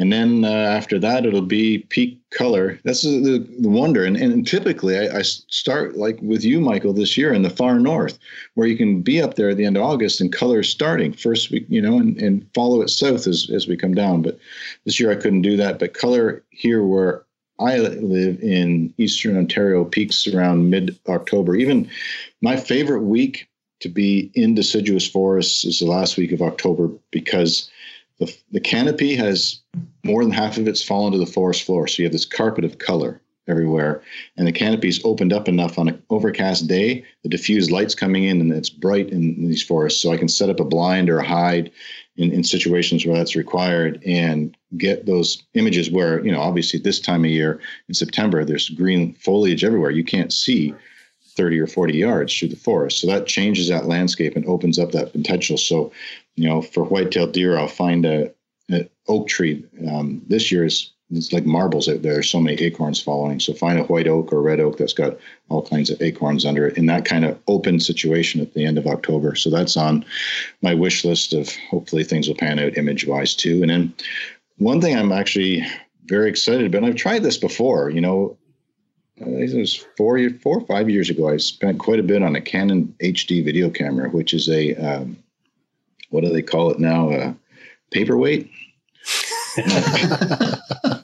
[0.00, 4.46] and then uh, after that it'll be peak color that's the, the wonder and, and
[4.46, 8.18] typically I, I, start like with you michael this year in the far north
[8.54, 11.50] where you can be up there at the end of august and color starting first
[11.50, 14.38] week you know and, and follow it south as, as we come down but
[14.84, 17.24] this year i couldn't do that but color here where
[17.60, 21.88] i live in eastern ontario peaks around mid-october even
[22.42, 23.48] my favorite week
[23.80, 27.70] to be in deciduous forests is the last week of october because
[28.20, 29.60] the, the canopy has
[30.04, 31.88] more than half of it's fallen to the forest floor.
[31.88, 34.02] So you have this carpet of color everywhere.
[34.36, 38.40] And the canopy's opened up enough on an overcast day, the diffused light's coming in
[38.40, 40.00] and it's bright in these forests.
[40.00, 41.72] So I can set up a blind or a hide
[42.20, 47.00] in, in situations where that's required and get those images where, you know, obviously this
[47.00, 49.90] time of year in September, there's green foliage everywhere.
[49.90, 50.74] You can't see
[51.30, 53.00] 30 or 40 yards through the forest.
[53.00, 55.56] So that changes that landscape and opens up that potential.
[55.56, 55.92] So,
[56.36, 58.30] you know, for white-tailed deer, I'll find a,
[58.68, 59.64] an oak tree.
[59.90, 62.14] Um, this year is it's like marbles out there.
[62.14, 63.40] There's so many acorns falling.
[63.40, 66.68] So find a white oak or red oak that's got all kinds of acorns under
[66.68, 69.34] it in that kind of open situation at the end of October.
[69.34, 70.04] So that's on
[70.62, 73.62] my wish list of hopefully things will pan out image wise too.
[73.62, 73.94] And then
[74.58, 75.66] one thing I'm actually
[76.04, 78.36] very excited about, and I've tried this before, you know,
[79.20, 81.28] uh, this was four, four or five years ago.
[81.28, 85.16] I spent quite a bit on a Canon HD video camera, which is a um,
[86.08, 87.10] what do they call it now?
[87.10, 87.36] A
[87.90, 88.50] paperweight.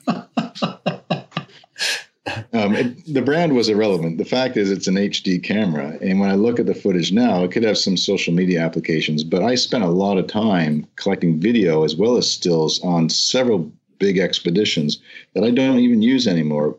[2.78, 4.18] it, the brand was irrelevant.
[4.18, 7.44] The fact is, it's an HD camera, and when I look at the footage now,
[7.44, 9.24] it could have some social media applications.
[9.24, 13.70] But I spent a lot of time collecting video as well as stills on several
[13.98, 15.00] big expeditions
[15.34, 16.76] that I don't even use anymore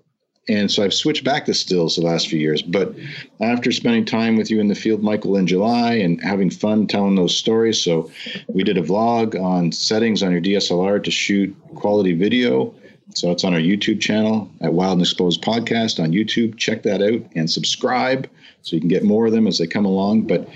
[0.50, 2.62] and so I've switched back to stills the last few years.
[2.62, 2.95] But
[3.41, 7.16] after spending time with you in the field, Michael, in July and having fun telling
[7.16, 8.10] those stories, so
[8.48, 12.74] we did a vlog on settings on your DSLR to shoot quality video.
[13.14, 16.58] So it's on our YouTube channel at Wild and Exposed Podcast on YouTube.
[16.58, 18.30] Check that out and subscribe
[18.62, 20.24] so you can get more of them as they come along.
[20.24, 20.47] But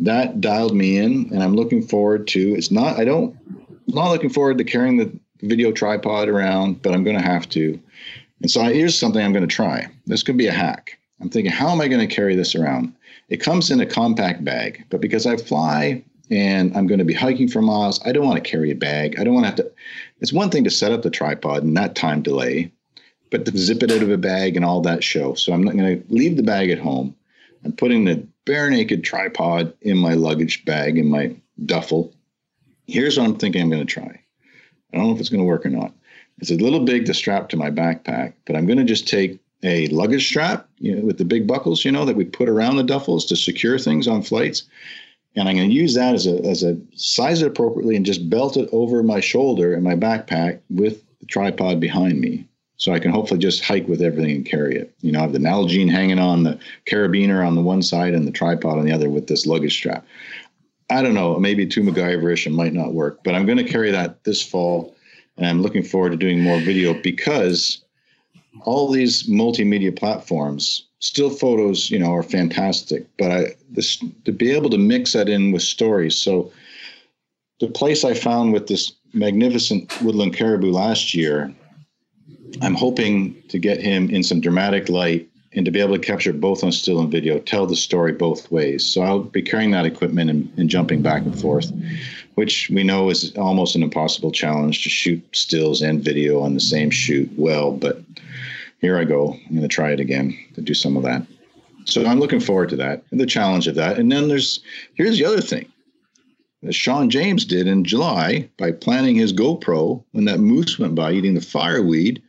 [0.00, 2.54] that dialed me in, and I'm looking forward to.
[2.54, 2.98] It's not.
[2.98, 3.36] I don't.
[3.48, 7.48] I'm not looking forward to carrying the video tripod around, but I'm going to have
[7.50, 7.80] to
[8.40, 9.88] and so here's something I'm going to try.
[10.06, 10.98] This could be a hack.
[11.20, 12.94] I'm thinking, how am I going to carry this around?
[13.28, 17.14] It comes in a compact bag, but because I fly and I'm going to be
[17.14, 19.18] hiking for miles, I don't want to carry a bag.
[19.18, 19.72] I don't want to have to.
[20.20, 22.72] It's one thing to set up the tripod and that time delay,
[23.30, 25.34] but to zip it out of a bag and all that show.
[25.34, 27.16] So I'm not going to leave the bag at home.
[27.64, 32.14] I'm putting the bare naked tripod in my luggage bag in my duffel.
[32.86, 34.22] Here's what I'm thinking I'm going to try.
[34.92, 35.92] I don't know if it's going to work or not.
[36.38, 39.38] It's a little big to strap to my backpack, but I'm going to just take
[39.62, 42.76] a luggage strap, you know, with the big buckles, you know, that we put around
[42.76, 44.64] the duffels to secure things on flights.
[45.36, 48.28] And I'm going to use that as a, as a size it appropriately and just
[48.28, 52.46] belt it over my shoulder and my backpack with the tripod behind me.
[52.78, 54.92] So I can hopefully just hike with everything and carry it.
[55.02, 58.26] You know, I have the Nalgene hanging on the carabiner on the one side and
[58.26, 60.06] the tripod on the other with this luggage strap.
[60.88, 63.90] I don't know, maybe too MacGyverish and might not work, but I'm going to carry
[63.92, 64.96] that this fall
[65.36, 67.82] and I'm looking forward to doing more video because
[68.62, 73.06] all these multimedia platforms, still photos, you know, are fantastic.
[73.18, 76.16] But I this to be able to mix that in with stories.
[76.16, 76.52] So
[77.58, 81.52] the place I found with this magnificent woodland caribou last year,
[82.62, 86.32] I'm hoping to get him in some dramatic light and to be able to capture
[86.32, 88.86] both on still and video, tell the story both ways.
[88.86, 91.72] So I'll be carrying that equipment and, and, jumping back and forth,
[92.36, 96.60] which we know is almost an impossible challenge to shoot stills and video on the
[96.60, 97.72] same shoot well.
[97.72, 98.09] But
[98.80, 99.32] here I go.
[99.32, 101.26] I'm going to try it again to do some of that.
[101.84, 103.98] So I'm looking forward to that and the challenge of that.
[103.98, 104.60] And then there's
[104.94, 105.70] here's the other thing
[106.62, 111.12] that Sean James did in July by planning his GoPro when that moose went by
[111.12, 112.22] eating the fireweed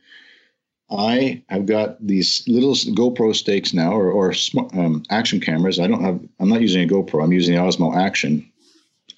[0.96, 4.34] I have got these little GoPro stakes now, or, or
[4.74, 5.80] um, action cameras.
[5.80, 6.20] I don't have.
[6.38, 7.24] I'm not using a GoPro.
[7.24, 8.46] I'm using the Osmo Action.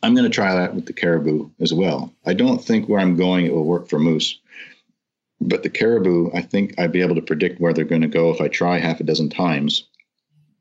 [0.02, 2.12] I'm going to try that with the caribou as well.
[2.26, 4.38] I don't think where I'm going it will work for moose,
[5.48, 8.30] but the caribou, I think I'd be able to predict where they're going to go
[8.30, 9.84] if I try half a dozen times.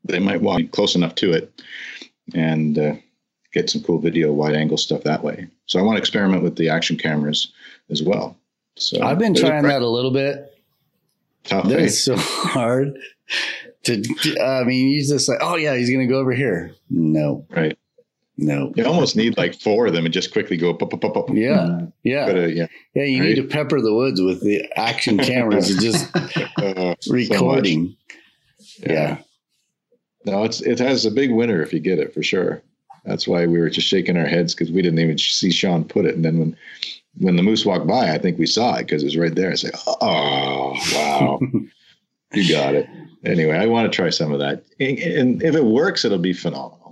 [0.04, 1.62] They might walk close enough to it,
[2.34, 2.94] and uh,
[3.52, 5.46] get some cool video, wide angle stuff that way.
[5.66, 7.52] So I want to experiment with the action cameras
[7.90, 8.36] as well.
[8.76, 10.54] So I've been trying that a little bit
[11.44, 12.98] Tough That's so hard.
[13.84, 14.02] To,
[14.42, 16.74] I mean, he's just like, oh yeah, he's gonna go over here.
[16.90, 17.78] No, right.
[18.36, 21.14] No, you almost need like four of them and just quickly go pop, pop, pop,
[21.14, 21.30] pop.
[21.30, 22.66] Yeah, yeah, uh, yeah.
[22.94, 23.28] Yeah, you right?
[23.28, 26.10] need to pepper the woods with the action cameras and just
[26.58, 27.96] uh, recording.
[28.58, 28.92] So yeah.
[28.92, 29.18] yeah.
[30.24, 32.60] No, it's it has a big winner if you get it for sure.
[33.04, 36.06] That's why we were just shaking our heads because we didn't even see Sean put
[36.06, 36.56] it, and then when
[37.18, 39.52] when the moose walked by, I think we saw it because it was right there.
[39.52, 41.38] I say, oh, wow,
[42.32, 42.88] you got it.
[43.24, 44.64] Anyway, I want to try some of that.
[44.80, 46.83] And if it works, it'll be phenomenal.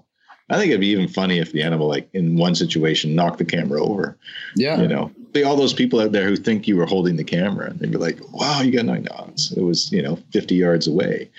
[0.53, 3.45] I think it'd be even funny if the animal, like in one situation, knocked the
[3.45, 4.19] camera over.
[4.55, 4.83] Yeah.
[4.83, 5.11] You know,
[5.47, 7.97] all those people out there who think you were holding the camera, and they'd be
[7.97, 9.51] like, wow, you got nine dogs.
[9.53, 11.31] It was, you know, 50 yards away.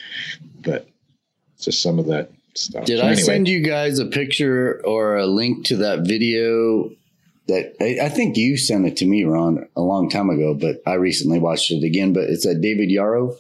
[0.64, 0.88] But
[1.60, 2.86] just some of that stuff.
[2.86, 3.22] Did so I anyway.
[3.22, 6.90] send you guys a picture or a link to that video
[7.48, 10.82] that I, I, think you sent it to me, Ron, a long time ago, but
[10.88, 12.14] I recently watched it again.
[12.14, 13.36] But it's a David Yarrow.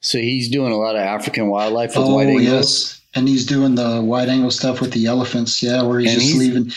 [0.00, 2.46] So he's doing a lot of African wildlife with oh, wide angles.
[2.46, 2.99] Yes.
[3.14, 5.62] And he's doing the wide angle stuff with the elephants.
[5.62, 6.72] Yeah, where he's and just he's, leaving,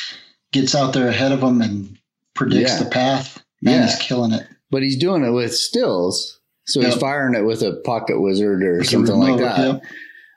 [0.51, 1.97] gets out there ahead of them and
[2.33, 2.83] predicts yeah.
[2.83, 3.43] the path.
[3.61, 3.85] Man, yeah.
[3.85, 4.47] he's killing it.
[4.71, 6.39] But he's doing it with stills.
[6.65, 6.91] So yep.
[6.91, 9.59] he's firing it with a pocket wizard or with something remote, like that.
[9.59, 9.83] Yep.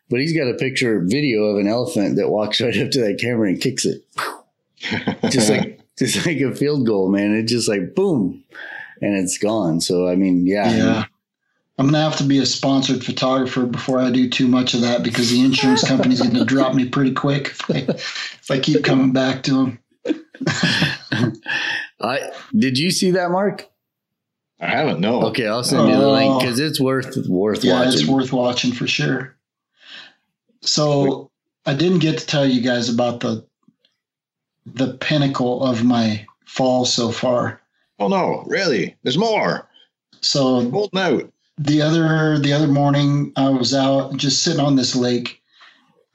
[0.09, 3.19] But he's got a picture video of an elephant that walks right up to that
[3.19, 4.05] camera and kicks it
[5.31, 7.35] just like just like a field goal, man.
[7.35, 8.45] It just like boom,
[9.01, 9.81] and it's gone.
[9.81, 10.77] So I mean, yeah.
[10.77, 11.05] Yeah.
[11.79, 15.03] I'm gonna have to be a sponsored photographer before I do too much of that
[15.03, 19.13] because the insurance company's gonna drop me pretty quick if I, if I keep coming
[19.13, 19.79] back to them.
[22.01, 23.69] I did you see that, Mark?
[24.59, 25.01] I haven't.
[25.01, 25.23] No.
[25.25, 26.39] Okay, I'll send you the link oh.
[26.39, 27.93] because it's worth worth yeah, watching.
[27.93, 29.37] it's worth watching for sure.
[30.63, 31.31] So
[31.67, 33.47] I didn't get to tell you guys about the
[34.65, 37.61] the pinnacle of my fall so far.
[37.99, 38.97] Oh no, really?
[39.03, 39.69] There's more.
[40.23, 41.33] So holding out.
[41.59, 45.43] The other the other morning I was out just sitting on this lake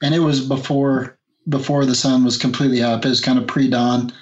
[0.02, 1.18] and it was before
[1.48, 3.04] before the sun was completely up.
[3.04, 4.12] It was kind of pre-dawn.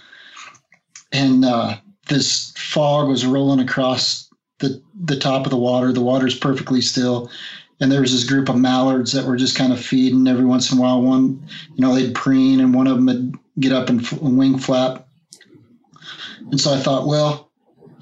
[1.13, 1.77] And uh,
[2.09, 5.93] this fog was rolling across the the top of the water.
[5.93, 7.31] The water's perfectly still.
[7.81, 10.71] And there was this group of mallards that were just kind of feeding every once
[10.71, 11.01] in a while.
[11.01, 11.43] One,
[11.75, 15.09] you know, they'd preen, and one of them would get up and wing flap.
[16.51, 17.50] And so I thought, well,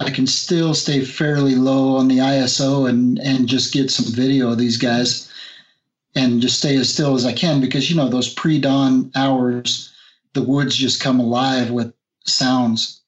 [0.01, 4.51] I can still stay fairly low on the ISO and and just get some video
[4.51, 5.31] of these guys
[6.15, 9.93] and just stay as still as I can because you know those pre-dawn hours
[10.35, 11.93] the woods just come alive with
[12.25, 13.01] sounds.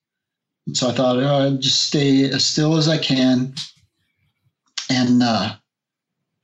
[0.66, 3.54] And so I thought oh, I'd just stay as still as I can
[4.88, 5.54] and uh,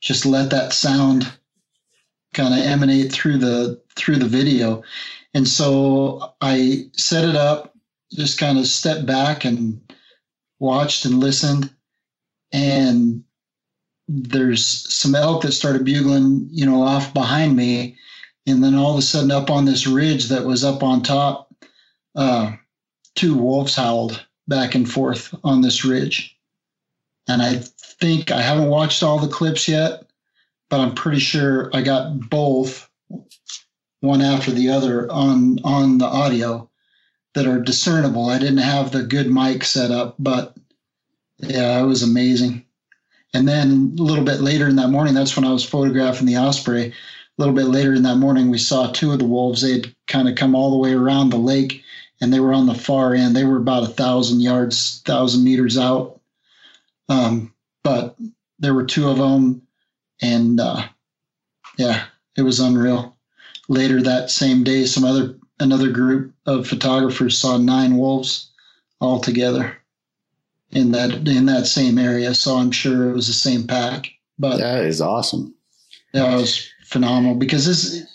[0.01, 1.31] just let that sound
[2.35, 4.83] kind of emanate through the through the video
[5.37, 7.75] and so I set it up,
[8.11, 9.79] just kind of stepped back and
[10.59, 11.71] watched and listened.
[12.53, 13.25] And
[14.09, 17.97] there's some elk that started bugling, you know, off behind me.
[18.47, 21.53] And then all of a sudden, up on this ridge that was up on top,
[22.15, 22.53] uh,
[23.15, 26.37] two wolves howled back and forth on this ridge.
[27.29, 27.57] And I
[27.99, 30.05] think I haven't watched all the clips yet,
[30.71, 32.89] but I'm pretty sure I got both
[34.01, 36.71] one after the other on on the audio
[37.37, 38.31] that are discernible.
[38.31, 40.57] I didn't have the good mic set up, but
[41.39, 42.65] yeah, it was amazing.
[43.35, 46.39] And then a little bit later in that morning, that's when I was photographing the
[46.39, 46.87] osprey.
[46.87, 46.93] A
[47.37, 49.61] little bit later in that morning, we saw two of the wolves.
[49.61, 51.83] They had kind of come all the way around the lake,
[52.23, 53.37] and they were on the far end.
[53.37, 56.19] They were about a thousand yards, thousand meters out.
[57.11, 57.53] Um,
[57.85, 58.17] but
[58.59, 59.61] there were two of them,
[60.23, 60.89] and uh,
[61.77, 63.15] yeah, it was unreal
[63.69, 68.51] later that same day, some other another group of photographers saw nine wolves
[69.01, 69.77] all together
[70.71, 72.35] in that in that same area.
[72.35, 74.11] So I'm sure it was the same pack.
[74.39, 75.55] But that is awesome.
[76.13, 78.07] That was phenomenal because this,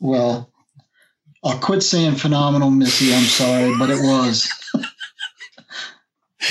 [0.00, 0.50] well,
[1.44, 3.14] I'll quit saying phenomenal, Missy.
[3.14, 4.48] I'm sorry, but it was.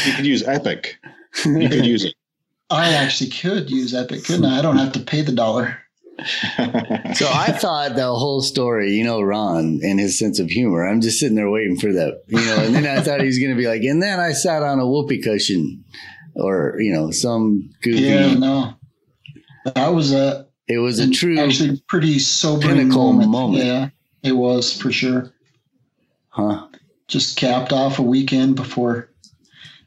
[0.05, 0.97] you could use Epic.
[1.45, 2.15] You could use it.
[2.69, 4.59] I actually could use Epic, couldn't I?
[4.59, 5.80] I don't have to pay the dollar.
[7.15, 10.87] So I thought the whole story, you know, Ron and his sense of humor.
[10.87, 13.39] I'm just sitting there waiting for that, you know, and then I thought he was
[13.39, 15.83] going to be like, and then I sat on a whoopee cushion
[16.35, 18.01] or, you know, some goofy.
[18.01, 18.73] Yeah, no.
[19.75, 20.47] That was a.
[20.67, 21.37] It was a true.
[21.37, 23.29] Actually, pretty sobering moment.
[23.29, 23.65] moment.
[23.65, 23.89] Yeah,
[24.23, 25.33] it was for sure.
[26.29, 26.67] Huh.
[27.07, 29.09] Just capped off a weekend before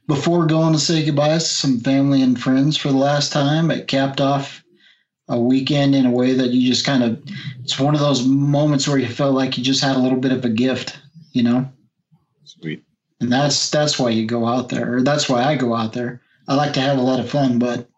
[0.07, 3.71] before going to say goodbye to some family and friends for the last time.
[3.71, 4.64] It capped off
[5.29, 7.23] a weekend in a way that you just kind of
[7.63, 10.33] it's one of those moments where you felt like you just had a little bit
[10.33, 10.99] of a gift,
[11.33, 11.69] you know.
[12.45, 12.85] Sweet.
[13.21, 16.21] And that's that's why you go out there, or that's why I go out there.
[16.47, 17.89] I like to have a lot of fun, but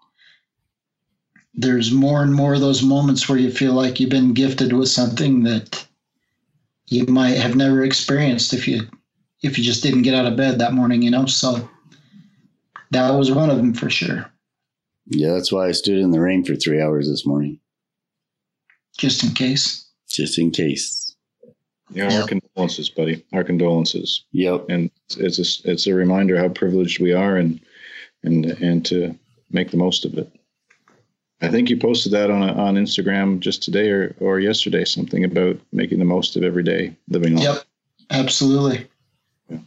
[1.55, 4.89] there's more and more of those moments where you feel like you've been gifted with
[4.89, 5.87] something that
[6.89, 8.83] you might have never experienced if you
[9.43, 11.27] if you just didn't get out of bed that morning, you know.
[11.27, 11.69] So
[12.91, 14.31] that was one of them for sure.
[15.07, 17.61] Yeah, that's why I stood in the rain for three hours this morning.
[18.99, 19.89] Just in case.
[20.09, 21.15] Just in case.
[21.91, 22.23] Yeah, yep.
[22.23, 23.25] our condolences, buddy.
[23.33, 24.25] Our condolences.
[24.33, 24.67] Yep.
[24.69, 27.61] And it's a, it's a reminder how privileged we are, and
[28.25, 29.17] and and to
[29.51, 30.31] make the most of it.
[31.43, 35.23] I think you posted that on a, on Instagram just today or or yesterday, something
[35.23, 37.39] about making the most of every day, living.
[37.39, 37.63] Yep,
[38.11, 38.89] absolutely.
[39.49, 39.59] Yeah.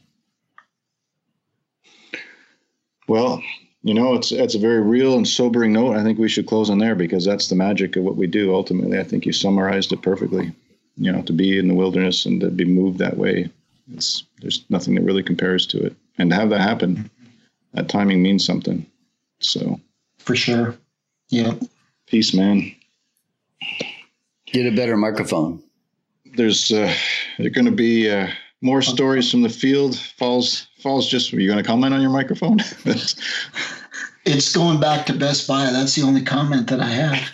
[3.08, 3.42] Well,
[3.84, 5.96] you know, it's it's a very real and sobering note.
[5.96, 8.54] I think we should close on there because that's the magic of what we do.
[8.54, 10.52] Ultimately, I think you summarized it perfectly.
[10.98, 13.50] You know, to be in the wilderness and to be moved that way,
[13.94, 15.96] it's there's nothing that really compares to it.
[16.18, 17.10] And to have that happen,
[17.74, 18.86] that timing means something.
[19.40, 19.80] So,
[20.18, 20.76] for sure,
[21.30, 21.54] yeah.
[22.08, 22.76] Peace, man.
[24.48, 25.64] Get a better microphone.
[26.36, 26.94] There's uh,
[27.38, 28.28] there's going to be uh,
[28.62, 29.98] more stories from the field.
[29.98, 32.60] Falls Falls just, are you going to comment on your microphone?
[34.26, 35.70] it's going back to Best Buy.
[35.72, 37.30] That's the only comment that I have.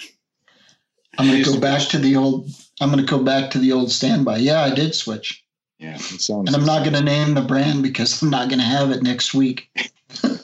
[1.17, 2.49] I'm going to go back to the old.
[2.81, 4.37] I'm going to go back to the old standby.
[4.37, 5.45] Yeah, I did switch.
[5.77, 6.47] Yeah, it sounds.
[6.47, 9.03] And I'm not going to name the brand because I'm not going to have it
[9.03, 9.69] next week.
[10.23, 10.43] it's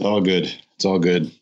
[0.00, 0.54] all good.
[0.76, 1.32] It's all good.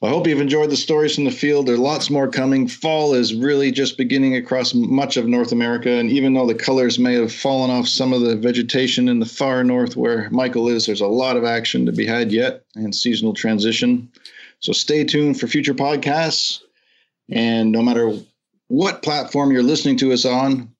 [0.00, 1.66] I hope you've enjoyed the stories from the field.
[1.66, 2.68] There are lots more coming.
[2.68, 5.90] Fall is really just beginning across much of North America.
[5.90, 9.26] And even though the colors may have fallen off some of the vegetation in the
[9.26, 12.94] far north where Michael is, there's a lot of action to be had yet and
[12.94, 14.08] seasonal transition.
[14.60, 16.60] So stay tuned for future podcasts.
[17.28, 18.12] And no matter
[18.68, 20.72] what platform you're listening to us on,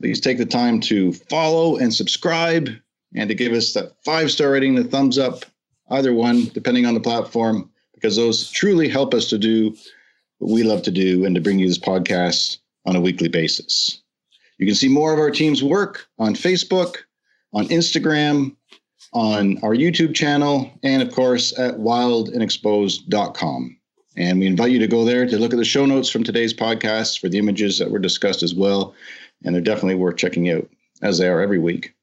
[0.00, 2.70] please take the time to follow and subscribe
[3.16, 5.44] and to give us that five star rating, the thumbs up,
[5.90, 7.69] either one, depending on the platform
[8.00, 9.76] because those truly help us to do
[10.38, 14.00] what we love to do and to bring you this podcast on a weekly basis.
[14.58, 16.96] You can see more of our team's work on Facebook,
[17.52, 18.56] on Instagram,
[19.12, 23.76] on our YouTube channel, and of course at wildandexposed.com.
[24.16, 26.54] And we invite you to go there to look at the show notes from today's
[26.54, 28.94] podcast for the images that were discussed as well.
[29.44, 30.68] And they're definitely worth checking out,
[31.02, 31.94] as they are every week.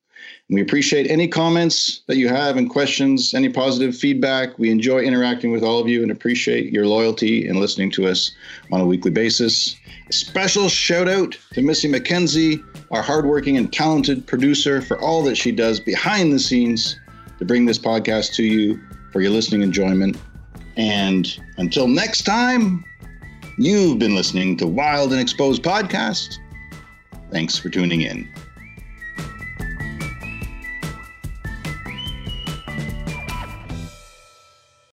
[0.49, 4.57] We appreciate any comments that you have and questions, any positive feedback.
[4.57, 8.31] We enjoy interacting with all of you and appreciate your loyalty and listening to us
[8.71, 9.75] on a weekly basis.
[10.09, 15.35] A special shout out to Missy McKenzie, our hardworking and talented producer, for all that
[15.35, 16.97] she does behind the scenes
[17.39, 18.79] to bring this podcast to you
[19.11, 20.17] for your listening enjoyment.
[20.77, 22.85] And until next time,
[23.57, 26.37] you've been listening to Wild and Exposed Podcast.
[27.31, 28.29] Thanks for tuning in.